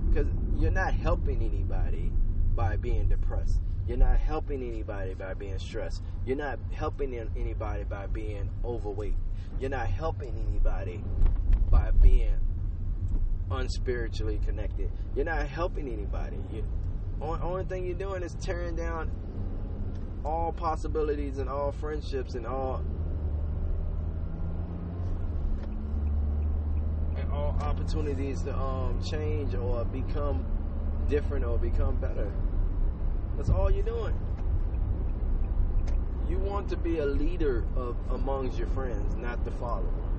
because 0.10 0.28
you're 0.58 0.71
not 0.71 0.93
helping 0.93 1.41
anybody 1.41 2.12
by 2.56 2.78
being 2.78 3.08
depressed. 3.08 3.60
You're 3.88 3.97
not 3.97 4.17
helping 4.17 4.63
anybody 4.63 5.15
by 5.15 5.34
being 5.34 5.58
stressed. 5.60 6.04
You're 6.25 6.38
not 6.38 6.59
helping 6.71 7.13
anybody 7.36 7.83
by 7.83 8.07
being 8.07 8.49
overweight. 8.63 9.15
You're 9.59 9.69
not 9.69 9.88
helping 9.88 10.38
anybody 10.47 11.03
by 11.69 11.91
being 11.91 12.36
unspiritually 13.51 14.39
connected. 14.45 14.89
You're 15.15 15.25
not 15.25 15.47
helping 15.47 15.91
anybody. 15.91 16.38
You, 16.51 16.65
only, 17.21 17.41
only 17.41 17.65
thing 17.65 17.86
you're 17.86 17.97
doing 17.97 18.23
is 18.23 18.36
tearing 18.36 18.75
down 18.75 19.12
all 20.23 20.53
possibilities 20.53 21.38
and 21.39 21.49
all 21.49 21.73
friendships 21.73 22.36
and 22.36 22.47
all 22.47 22.81
and 27.17 27.31
all 27.31 27.57
opportunities 27.62 28.41
to 28.43 28.55
um 28.55 29.01
change 29.03 29.53
or 29.55 29.83
become 29.86 30.45
different 31.09 31.43
or 31.43 31.57
become 31.57 31.97
better. 31.97 32.31
That's 33.36 33.49
all 33.49 33.69
you're 33.69 33.83
doing. 33.83 34.17
You 36.34 36.39
want 36.39 36.67
to 36.69 36.78
be 36.78 36.98
a 36.98 37.06
leader 37.06 37.63
of 37.76 37.96
amongst 38.10 38.58
your 38.58 38.65
friends, 38.69 39.13
not 39.13 39.46
the 39.46 39.52
follower. 39.52 40.10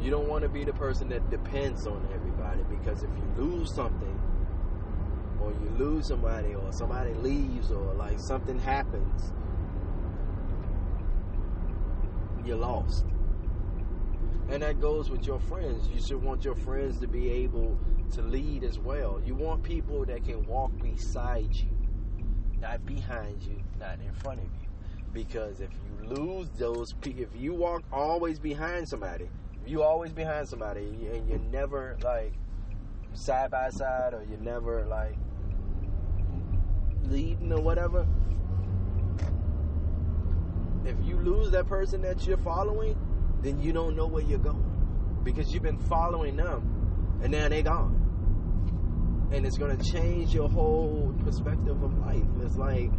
You 0.00 0.08
don't 0.08 0.28
want 0.28 0.44
to 0.44 0.48
be 0.48 0.62
the 0.62 0.72
person 0.72 1.08
that 1.08 1.28
depends 1.28 1.88
on 1.88 2.08
everybody 2.14 2.62
because 2.70 3.02
if 3.02 3.10
you 3.16 3.44
lose 3.44 3.74
something 3.74 4.20
or 5.42 5.50
you 5.50 5.70
lose 5.76 6.06
somebody 6.06 6.54
or 6.54 6.72
somebody 6.72 7.14
leaves 7.14 7.72
or 7.72 7.94
like 7.94 8.20
something 8.20 8.60
happens, 8.60 9.32
you're 12.44 12.56
lost. 12.56 13.04
And 14.50 14.62
that 14.62 14.80
goes 14.80 15.10
with 15.10 15.26
your 15.26 15.40
friends. 15.40 15.88
You 15.88 16.00
should 16.00 16.22
want 16.22 16.44
your 16.44 16.54
friends 16.54 17.00
to 17.00 17.08
be 17.08 17.28
able 17.28 17.76
to 18.12 18.22
lead 18.22 18.62
as 18.62 18.78
well. 18.78 19.20
You 19.26 19.34
want 19.34 19.64
people 19.64 20.04
that 20.04 20.24
can 20.24 20.46
walk 20.46 20.70
beside 20.80 21.52
you, 21.56 21.76
not 22.60 22.86
behind 22.86 23.42
you, 23.42 23.60
not 23.80 23.98
in 23.98 24.12
front 24.12 24.38
of 24.38 24.46
you. 24.62 24.69
Because 25.12 25.60
if 25.60 25.70
you 25.72 26.08
lose 26.08 26.48
those 26.58 26.94
if 27.04 27.28
you 27.34 27.54
walk 27.54 27.82
always 27.92 28.38
behind 28.38 28.88
somebody, 28.88 29.28
if 29.62 29.70
you 29.70 29.82
always 29.82 30.12
behind 30.12 30.48
somebody 30.48 31.08
and 31.12 31.28
you're 31.28 31.38
never 31.38 31.96
like 32.02 32.32
side 33.12 33.50
by 33.50 33.70
side 33.70 34.14
or 34.14 34.24
you're 34.28 34.38
never 34.38 34.86
like 34.86 35.16
leading 37.04 37.52
or 37.52 37.60
whatever, 37.60 38.06
if 40.84 40.96
you 41.04 41.16
lose 41.16 41.50
that 41.50 41.66
person 41.66 42.02
that 42.02 42.26
you're 42.26 42.38
following, 42.38 42.96
then 43.42 43.60
you 43.60 43.72
don't 43.72 43.96
know 43.96 44.06
where 44.06 44.22
you're 44.22 44.38
going 44.38 45.20
because 45.24 45.52
you've 45.52 45.62
been 45.62 45.78
following 45.78 46.36
them 46.36 47.18
and 47.22 47.32
now 47.32 47.48
they 47.48 47.62
gone. 47.62 47.96
And 49.32 49.46
it's 49.46 49.58
gonna 49.58 49.76
change 49.92 50.34
your 50.34 50.48
whole 50.48 51.14
perspective 51.24 51.82
of 51.82 51.98
life. 51.98 52.24
It's 52.42 52.56
like, 52.56 52.90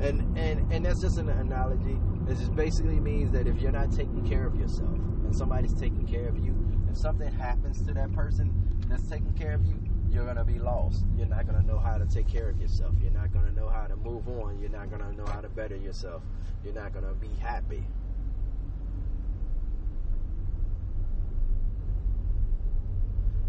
and 0.00 0.36
and 0.38 0.72
and 0.72 0.84
that's 0.84 1.00
just 1.00 1.18
an 1.18 1.28
analogy. 1.28 1.98
It 2.28 2.38
just 2.38 2.54
basically 2.54 3.00
means 3.00 3.30
that 3.32 3.46
if 3.46 3.60
you're 3.60 3.72
not 3.72 3.92
taking 3.92 4.26
care 4.28 4.46
of 4.46 4.54
yourself 4.56 4.94
and 5.24 5.34
somebody's 5.34 5.74
taking 5.74 6.06
care 6.06 6.28
of 6.28 6.38
you, 6.38 6.54
if 6.90 6.96
something 6.96 7.32
happens 7.32 7.82
to 7.86 7.94
that 7.94 8.12
person 8.12 8.52
that's 8.88 9.08
taking 9.08 9.32
care 9.34 9.54
of 9.54 9.64
you, 9.64 9.78
you're 10.10 10.26
gonna 10.26 10.44
be 10.44 10.58
lost. 10.58 11.04
You're 11.16 11.26
not 11.26 11.46
gonna 11.46 11.62
know 11.62 11.78
how 11.78 11.98
to 11.98 12.06
take 12.06 12.28
care 12.28 12.50
of 12.50 12.60
yourself. 12.60 12.94
You're 13.00 13.12
not 13.12 13.32
gonna 13.32 13.52
know 13.52 13.68
how 13.68 13.86
to 13.86 13.96
move 13.96 14.28
on. 14.28 14.60
You're 14.60 14.70
not 14.70 14.90
gonna 14.90 15.12
know 15.12 15.26
how 15.26 15.40
to 15.40 15.48
better 15.48 15.76
yourself. 15.76 16.22
You're 16.64 16.74
not 16.74 16.92
gonna 16.92 17.14
be 17.14 17.30
happy. 17.40 17.84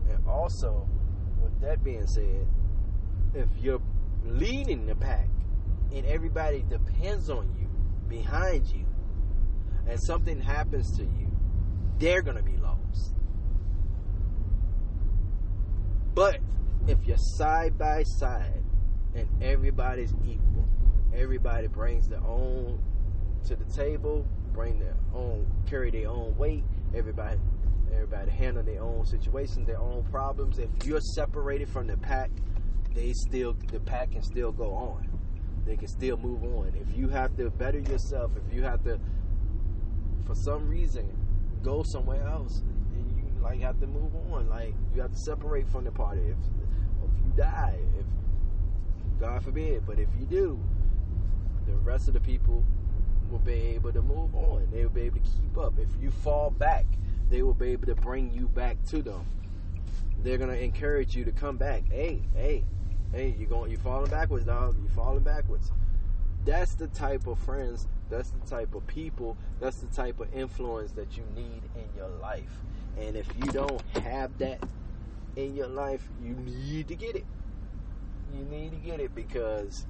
And 0.10 0.28
also, 0.28 0.88
with 1.42 1.60
that 1.62 1.84
being 1.84 2.08
said, 2.08 2.48
if 3.34 3.50
you're 3.60 3.82
leading 4.26 4.86
the 4.86 4.96
pack 4.96 5.28
and 5.94 6.06
everybody 6.06 6.64
depends 6.70 7.30
on 7.30 7.54
you 7.60 7.68
behind 8.10 8.68
you 8.68 8.86
and 9.88 10.02
something 10.02 10.40
happens 10.40 10.96
to 10.98 11.04
you, 11.04 11.32
they're 12.00 12.22
going 12.22 12.38
to 12.38 12.44
be 12.44 12.58
lost. 12.58 13.14
But 16.14 16.40
if 16.88 17.06
you're 17.06 17.18
side 17.18 17.78
by 17.78 18.04
side 18.04 18.64
and 19.16 19.28
everybody's 19.42 20.14
equal, 20.26 20.68
everybody 21.14 21.68
brings 21.68 22.08
their 22.08 22.24
own 22.24 22.82
to 23.48 23.56
the 23.56 23.66
table, 23.66 24.26
bring 24.54 24.80
their 24.80 24.96
own, 25.14 25.46
carry 25.68 25.92
their 25.92 26.10
own 26.10 26.36
weight, 26.38 26.64
everybody 26.96 27.40
everybody 27.94 28.32
handle 28.32 28.64
their 28.64 28.82
own 28.82 29.06
situations, 29.06 29.68
their 29.68 29.80
own 29.80 30.04
problems. 30.10 30.58
If 30.58 30.70
you're 30.84 31.02
separated 31.02 31.70
from 31.70 31.88
the 31.88 31.98
pack, 31.98 32.32
they 32.94 33.14
still 33.14 33.56
the 33.72 33.80
pack 33.80 34.12
can 34.12 34.24
still 34.24 34.52
go 34.52 34.74
on. 34.74 35.08
They 35.66 35.78
can 35.78 35.88
still 35.88 36.18
move 36.18 36.44
on. 36.44 36.74
If 36.80 36.98
you 36.98 37.08
have 37.10 37.36
to 37.38 37.50
better 37.50 37.80
yourself, 37.80 38.32
if 38.36 38.54
you 38.54 38.64
have 38.64 38.84
to 38.84 39.00
for 40.26 40.36
some 40.36 40.70
reason 40.70 41.10
go 41.64 41.84
somewhere 41.84 42.26
else, 42.28 42.62
and 42.94 43.18
you 43.18 43.42
like 43.42 43.62
have 43.62 43.80
to 43.80 43.88
move 43.88 44.14
on. 44.32 44.50
Like 44.50 44.74
you 44.94 45.02
have 45.02 45.12
to 45.12 45.18
separate 45.18 45.68
from 45.70 45.86
the 45.86 45.92
party. 45.92 46.22
If, 46.22 46.38
if 47.04 47.26
you 47.26 47.32
die, 47.36 47.80
if 48.00 48.06
God 49.20 49.44
forbid, 49.44 49.86
but 49.86 50.00
if 50.00 50.10
you 50.20 50.26
do, 50.26 50.60
the 51.66 51.74
rest 51.76 52.08
of 52.08 52.14
the 52.14 52.20
people 52.20 52.64
will 53.32 53.40
be 53.40 53.54
able 53.54 53.92
to 53.94 54.02
move 54.02 54.36
on. 54.36 54.68
They 54.72 54.84
will 54.84 54.92
be 54.92 55.02
able 55.04 55.20
to 55.20 55.24
keep 55.24 55.58
up. 55.58 55.74
If 55.80 55.90
you 56.02 56.12
fall 56.12 56.52
back, 56.52 56.86
they 57.30 57.42
will 57.42 57.54
be 57.54 57.70
able 57.70 57.88
to 57.88 57.96
bring 57.96 58.32
you 58.32 58.48
back 58.48 58.78
to 58.90 59.02
them. 59.02 59.26
They're 60.24 60.38
gonna 60.38 60.54
encourage 60.54 61.16
you 61.16 61.26
to 61.26 61.32
come 61.32 61.58
back. 61.58 61.84
Hey, 61.90 62.22
hey, 62.36 62.64
hey, 63.14 63.36
you 63.38 63.46
going 63.46 63.72
you 63.72 63.78
falling 63.78 64.10
backwards, 64.10 64.46
dog. 64.46 64.76
You 64.82 64.90
falling 64.90 65.24
backwards. 65.24 65.72
That's 66.46 66.76
the 66.76 66.88
type 66.88 67.28
of 67.28 67.40
friends, 67.40 67.88
that's 68.10 68.32
the 68.32 68.46
type 68.50 68.76
of 68.76 68.86
people, 68.86 69.38
that's 69.62 69.78
the 69.78 69.88
type 69.88 70.20
of 70.20 70.34
influence 70.36 70.92
that 70.94 71.16
you 71.16 71.24
need 71.36 71.62
in 71.76 71.86
your 71.96 72.10
life. 72.22 72.50
And 73.00 73.16
if 73.16 73.28
you 73.38 73.50
don't 73.52 73.82
have 74.04 74.38
that 74.40 74.60
in 75.38 75.56
your 75.56 75.68
life, 75.68 76.06
you 76.22 76.36
need 76.36 76.90
to 76.90 76.96
get 76.96 77.16
it. 77.16 77.26
You 78.36 78.44
need 78.46 78.72
to 78.72 78.78
get 78.78 79.00
it 79.00 79.16
because 79.16 79.86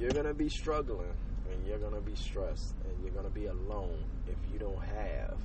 you're 0.00 0.10
going 0.10 0.26
to 0.26 0.34
be 0.34 0.48
struggling 0.48 1.12
and 1.52 1.66
you're 1.66 1.78
going 1.78 1.94
to 1.94 2.00
be 2.00 2.16
stressed 2.16 2.74
and 2.84 3.02
you're 3.02 3.12
going 3.12 3.26
to 3.26 3.30
be 3.30 3.46
alone 3.46 4.02
if 4.26 4.36
you 4.52 4.58
don't 4.58 4.82
have 4.82 5.36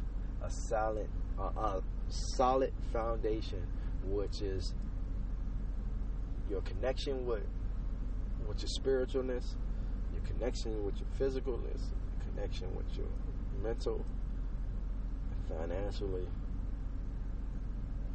a 0.43 0.49
solid 0.49 1.07
a, 1.37 1.43
a 1.43 1.83
solid 2.11 2.73
foundation 2.91 3.65
which 4.05 4.41
is 4.41 4.73
your 6.49 6.61
connection 6.61 7.25
with 7.25 7.43
with 8.47 8.61
your 8.61 8.69
spiritualness, 8.69 9.55
your 10.11 10.21
connection 10.23 10.83
with 10.83 10.95
your 10.97 11.07
physicalness, 11.19 11.79
your 11.79 12.33
connection 12.33 12.75
with 12.75 12.85
your 12.97 13.07
mental, 13.63 14.03
financially, 15.47 16.27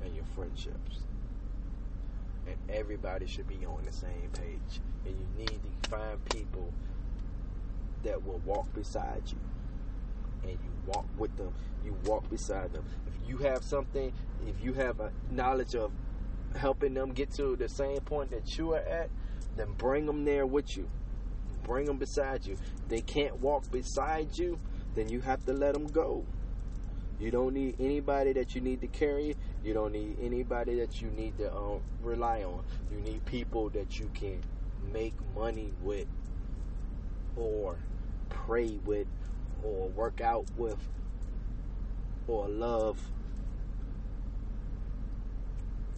and 0.04 0.14
your 0.14 0.24
friendships. 0.34 1.00
And 2.46 2.56
everybody 2.68 3.26
should 3.26 3.48
be 3.48 3.64
on 3.66 3.82
the 3.84 3.92
same 3.92 4.30
page. 4.32 4.80
And 5.04 5.16
you 5.16 5.26
need 5.38 5.60
to 5.82 5.88
find 5.88 6.24
people 6.26 6.72
that 8.02 8.24
will 8.24 8.40
walk 8.44 8.72
beside 8.74 9.22
you. 9.26 9.38
And 10.42 10.52
you 10.52 10.70
walk 10.86 11.06
with 11.18 11.36
them. 11.36 11.52
You 11.86 11.96
walk 12.04 12.28
beside 12.28 12.72
them. 12.72 12.84
If 13.06 13.28
you 13.28 13.36
have 13.38 13.62
something, 13.62 14.12
if 14.46 14.62
you 14.62 14.72
have 14.74 14.98
a 14.98 15.12
knowledge 15.30 15.76
of 15.76 15.92
helping 16.56 16.94
them 16.94 17.12
get 17.12 17.30
to 17.34 17.54
the 17.54 17.68
same 17.68 18.00
point 18.00 18.32
that 18.32 18.58
you 18.58 18.72
are 18.74 18.80
at, 18.80 19.08
then 19.56 19.72
bring 19.78 20.04
them 20.06 20.24
there 20.24 20.46
with 20.46 20.76
you. 20.76 20.90
Bring 21.62 21.86
them 21.86 21.98
beside 21.98 22.44
you. 22.44 22.56
They 22.88 23.02
can't 23.02 23.40
walk 23.40 23.70
beside 23.70 24.36
you, 24.36 24.58
then 24.96 25.08
you 25.08 25.20
have 25.20 25.44
to 25.46 25.52
let 25.52 25.74
them 25.74 25.86
go. 25.86 26.24
You 27.20 27.30
don't 27.30 27.54
need 27.54 27.76
anybody 27.78 28.32
that 28.34 28.54
you 28.54 28.60
need 28.60 28.80
to 28.82 28.88
carry. 28.88 29.36
You 29.64 29.72
don't 29.72 29.92
need 29.92 30.18
anybody 30.20 30.80
that 30.80 31.00
you 31.00 31.08
need 31.10 31.38
to 31.38 31.54
um, 31.54 31.80
rely 32.02 32.42
on. 32.42 32.62
You 32.90 32.98
need 32.98 33.24
people 33.24 33.70
that 33.70 33.98
you 33.98 34.10
can 34.12 34.42
make 34.92 35.14
money 35.34 35.72
with, 35.82 36.08
or 37.36 37.78
pray 38.28 38.78
with, 38.84 39.06
or 39.62 39.88
work 39.88 40.20
out 40.20 40.44
with, 40.56 40.78
or 42.26 42.48
love, 42.48 43.00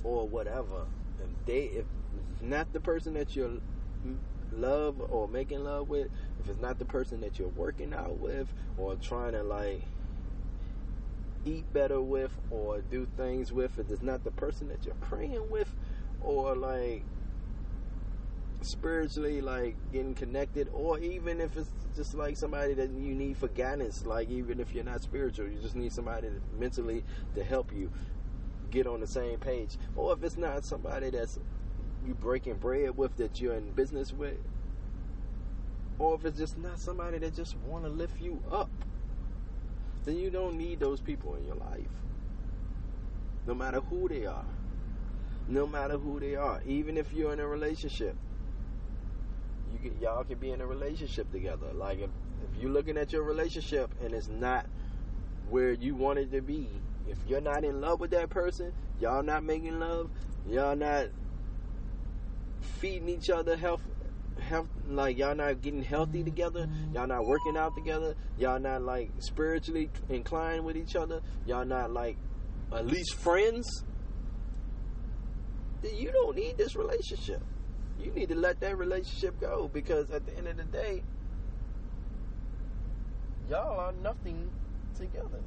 or 0.04 0.28
whatever. 0.28 0.86
If 1.20 1.46
they, 1.46 1.60
if 1.64 1.86
not 2.40 2.72
the 2.72 2.80
person 2.80 3.14
that 3.14 3.34
you're 3.34 3.58
love 4.52 5.00
or 5.00 5.28
making 5.28 5.64
love 5.64 5.88
with, 5.88 6.08
if 6.40 6.48
it's 6.48 6.60
not 6.60 6.78
the 6.78 6.84
person 6.84 7.20
that 7.20 7.38
you're 7.38 7.48
working 7.48 7.92
out 7.92 8.18
with, 8.18 8.52
or 8.76 8.96
trying 8.96 9.32
to 9.32 9.42
like 9.42 9.82
eat 11.44 11.72
better 11.72 12.00
with 12.00 12.32
or 12.50 12.80
do 12.80 13.06
things 13.16 13.52
with 13.52 13.78
if 13.78 13.90
it's 13.90 14.02
not 14.02 14.24
the 14.24 14.30
person 14.30 14.68
that 14.68 14.84
you're 14.84 14.94
praying 14.96 15.48
with 15.50 15.72
or 16.20 16.54
like 16.54 17.04
spiritually 18.60 19.40
like 19.40 19.76
getting 19.92 20.14
connected 20.14 20.68
or 20.72 20.98
even 20.98 21.40
if 21.40 21.56
it's 21.56 21.70
just 21.98 22.14
like 22.14 22.36
somebody 22.36 22.74
that 22.74 22.90
you 22.90 23.14
need 23.14 23.36
for 23.36 23.48
guidance 23.48 24.06
like 24.06 24.30
even 24.30 24.60
if 24.60 24.74
you're 24.74 24.84
not 24.84 25.02
spiritual 25.02 25.46
you 25.48 25.58
just 25.60 25.76
need 25.76 25.92
somebody 25.92 26.28
mentally 26.58 27.04
to 27.34 27.44
help 27.44 27.72
you 27.72 27.90
get 28.70 28.86
on 28.86 29.00
the 29.00 29.06
same 29.06 29.38
page 29.38 29.76
or 29.96 30.12
if 30.12 30.22
it's 30.22 30.36
not 30.36 30.64
somebody 30.64 31.10
that's 31.10 31.38
you 32.06 32.14
breaking 32.14 32.54
bread 32.54 32.96
with 32.96 33.16
that 33.16 33.40
you're 33.40 33.54
in 33.54 33.72
business 33.72 34.12
with 34.12 34.36
or 35.98 36.14
if 36.14 36.24
it's 36.24 36.38
just 36.38 36.56
not 36.56 36.78
somebody 36.78 37.18
that 37.18 37.34
just 37.34 37.56
want 37.58 37.84
to 37.84 37.90
lift 37.90 38.20
you 38.20 38.40
up 38.50 38.70
then 40.08 40.16
you 40.16 40.30
don't 40.30 40.56
need 40.56 40.80
those 40.80 41.02
people 41.02 41.34
in 41.34 41.44
your 41.44 41.56
life. 41.56 41.90
No 43.46 43.54
matter 43.54 43.80
who 43.80 44.08
they 44.08 44.24
are. 44.24 44.46
No 45.46 45.66
matter 45.66 45.98
who 45.98 46.18
they 46.18 46.34
are. 46.34 46.62
Even 46.64 46.96
if 46.96 47.12
you're 47.12 47.32
in 47.32 47.40
a 47.40 47.46
relationship. 47.46 48.16
You 49.72 49.90
can, 49.90 50.00
y'all 50.00 50.24
can 50.24 50.38
be 50.38 50.50
in 50.50 50.60
a 50.60 50.66
relationship 50.66 51.30
together. 51.30 51.72
Like 51.74 52.00
if, 52.00 52.10
if 52.42 52.60
you're 52.60 52.70
looking 52.70 52.96
at 52.96 53.12
your 53.12 53.22
relationship 53.22 53.90
and 54.02 54.14
it's 54.14 54.28
not 54.28 54.66
where 55.48 55.72
you 55.72 55.94
want 55.94 56.18
it 56.18 56.32
to 56.32 56.40
be, 56.40 56.68
if 57.08 57.18
you're 57.26 57.40
not 57.40 57.64
in 57.64 57.80
love 57.80 58.00
with 58.00 58.10
that 58.10 58.28
person, 58.30 58.72
y'all 59.00 59.22
not 59.22 59.44
making 59.44 59.78
love, 59.78 60.10
y'all 60.46 60.76
not 60.76 61.08
feeding 62.60 63.08
each 63.08 63.30
other 63.30 63.56
health 63.56 63.82
health 64.40 64.68
like 64.88 65.18
y'all 65.18 65.34
not 65.34 65.60
getting 65.60 65.82
healthy 65.82 66.22
together 66.22 66.66
mm-hmm. 66.66 66.94
y'all 66.94 67.06
not 67.06 67.24
working 67.24 67.56
out 67.56 67.74
together 67.74 68.14
y'all 68.38 68.58
not 68.58 68.82
like 68.82 69.10
spiritually 69.18 69.90
inclined 70.08 70.64
with 70.64 70.76
each 70.76 70.94
other 70.94 71.20
y'all 71.46 71.64
not 71.64 71.92
like 71.92 72.16
at 72.72 72.86
least 72.86 73.14
friends 73.14 73.84
then 75.82 75.94
you 75.96 76.10
don't 76.12 76.36
need 76.36 76.56
this 76.56 76.76
relationship 76.76 77.42
you 78.00 78.12
need 78.12 78.28
to 78.28 78.34
let 78.34 78.60
that 78.60 78.76
relationship 78.78 79.38
go 79.40 79.68
because 79.72 80.10
at 80.10 80.24
the 80.26 80.36
end 80.36 80.46
of 80.46 80.56
the 80.56 80.64
day 80.64 81.02
y'all 83.50 83.80
are 83.80 83.92
nothing 84.02 84.50
together 84.96 85.42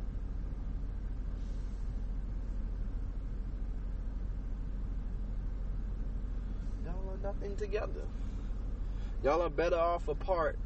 y'all 6.86 7.10
are 7.10 7.24
nothing 7.24 7.56
together 7.56 8.02
y'all 9.24 9.42
are 9.42 9.50
better 9.50 9.78
off 9.78 10.08
apart 10.08 10.58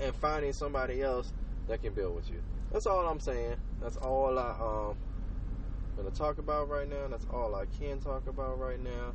and 0.00 0.14
finding 0.14 0.52
somebody 0.52 1.02
else 1.02 1.32
that 1.68 1.82
can 1.82 1.92
build 1.92 2.14
with 2.14 2.30
you. 2.30 2.40
That's 2.72 2.86
all 2.86 3.06
I'm 3.06 3.20
saying. 3.20 3.56
That's 3.80 3.96
all 3.96 4.38
I 4.38 4.50
um 4.50 4.96
gonna 5.96 6.10
talk 6.10 6.38
about 6.38 6.68
right 6.68 6.88
now. 6.88 7.08
That's 7.08 7.26
all 7.32 7.54
I 7.54 7.64
can 7.78 8.00
talk 8.00 8.26
about 8.26 8.58
right 8.58 8.82
now. 8.82 9.12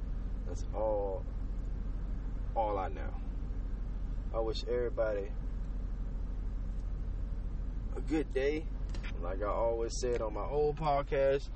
That's 0.47 0.65
all 0.73 1.23
all 2.56 2.78
I 2.78 2.90
know. 2.90 3.02
I 4.36 4.40
wish 4.40 4.64
everybody 4.68 5.30
a 7.96 8.02
good 8.02 8.34
day. 8.34 8.66
Like 9.22 9.42
I 9.42 9.48
always 9.48 10.00
said 10.00 10.22
on 10.22 10.34
my 10.34 10.46
old 10.46 10.78
podcast, 10.78 11.50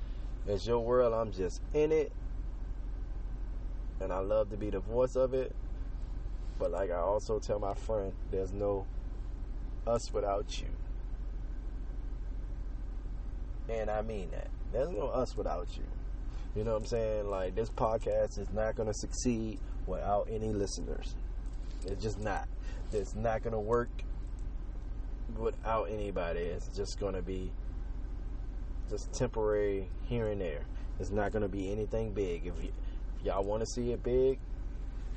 it's 0.46 0.66
your 0.66 0.80
world. 0.80 1.12
I'm 1.14 1.32
just 1.32 1.60
in 1.74 1.92
it. 1.92 2.12
And 4.00 4.12
I 4.12 4.18
love 4.18 4.50
to 4.50 4.56
be 4.56 4.70
the 4.70 4.80
voice 4.80 5.16
of 5.16 5.34
it. 5.34 5.54
But 6.58 6.70
like 6.70 6.90
I 6.90 6.98
also 6.98 7.38
tell 7.38 7.58
my 7.58 7.74
friend, 7.74 8.12
there's 8.30 8.52
no 8.52 8.86
us 9.86 10.12
without 10.12 10.60
you. 10.60 10.68
And 13.68 13.90
I 13.90 14.02
mean 14.02 14.30
that. 14.30 14.48
There's 14.72 14.90
no 14.90 15.08
us 15.08 15.36
without 15.36 15.68
you. 15.76 15.84
You 16.54 16.64
know 16.64 16.72
what 16.72 16.82
I'm 16.82 16.86
saying? 16.86 17.30
Like 17.30 17.54
this 17.54 17.70
podcast 17.70 18.38
is 18.38 18.50
not 18.52 18.76
gonna 18.76 18.94
succeed 18.94 19.58
without 19.86 20.28
any 20.30 20.52
listeners. 20.52 21.16
It's 21.86 22.02
just 22.02 22.20
not. 22.20 22.48
It's 22.92 23.14
not 23.14 23.42
gonna 23.42 23.60
work 23.60 23.90
without 25.38 25.84
anybody. 25.84 26.40
It's 26.40 26.68
just 26.68 26.98
gonna 26.98 27.22
be 27.22 27.50
just 28.88 29.12
temporary 29.12 29.88
here 30.04 30.28
and 30.28 30.40
there. 30.40 30.64
It's 30.98 31.10
not 31.10 31.32
gonna 31.32 31.48
be 31.48 31.70
anything 31.70 32.12
big. 32.12 32.46
If, 32.46 32.62
you, 32.62 32.72
if 33.18 33.26
y'all 33.26 33.44
want 33.44 33.60
to 33.60 33.66
see 33.66 33.92
it 33.92 34.02
big, 34.02 34.38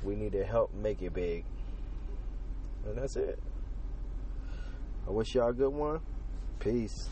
we 0.02 0.16
need 0.16 0.32
to 0.32 0.44
help 0.44 0.72
make 0.74 1.02
it 1.02 1.14
big. 1.14 1.44
And 2.86 2.96
that's 2.96 3.16
it. 3.16 3.38
I 5.06 5.10
wish 5.10 5.34
y'all 5.34 5.48
a 5.48 5.52
good 5.52 5.72
one. 5.72 6.00
Peace. 6.58 7.08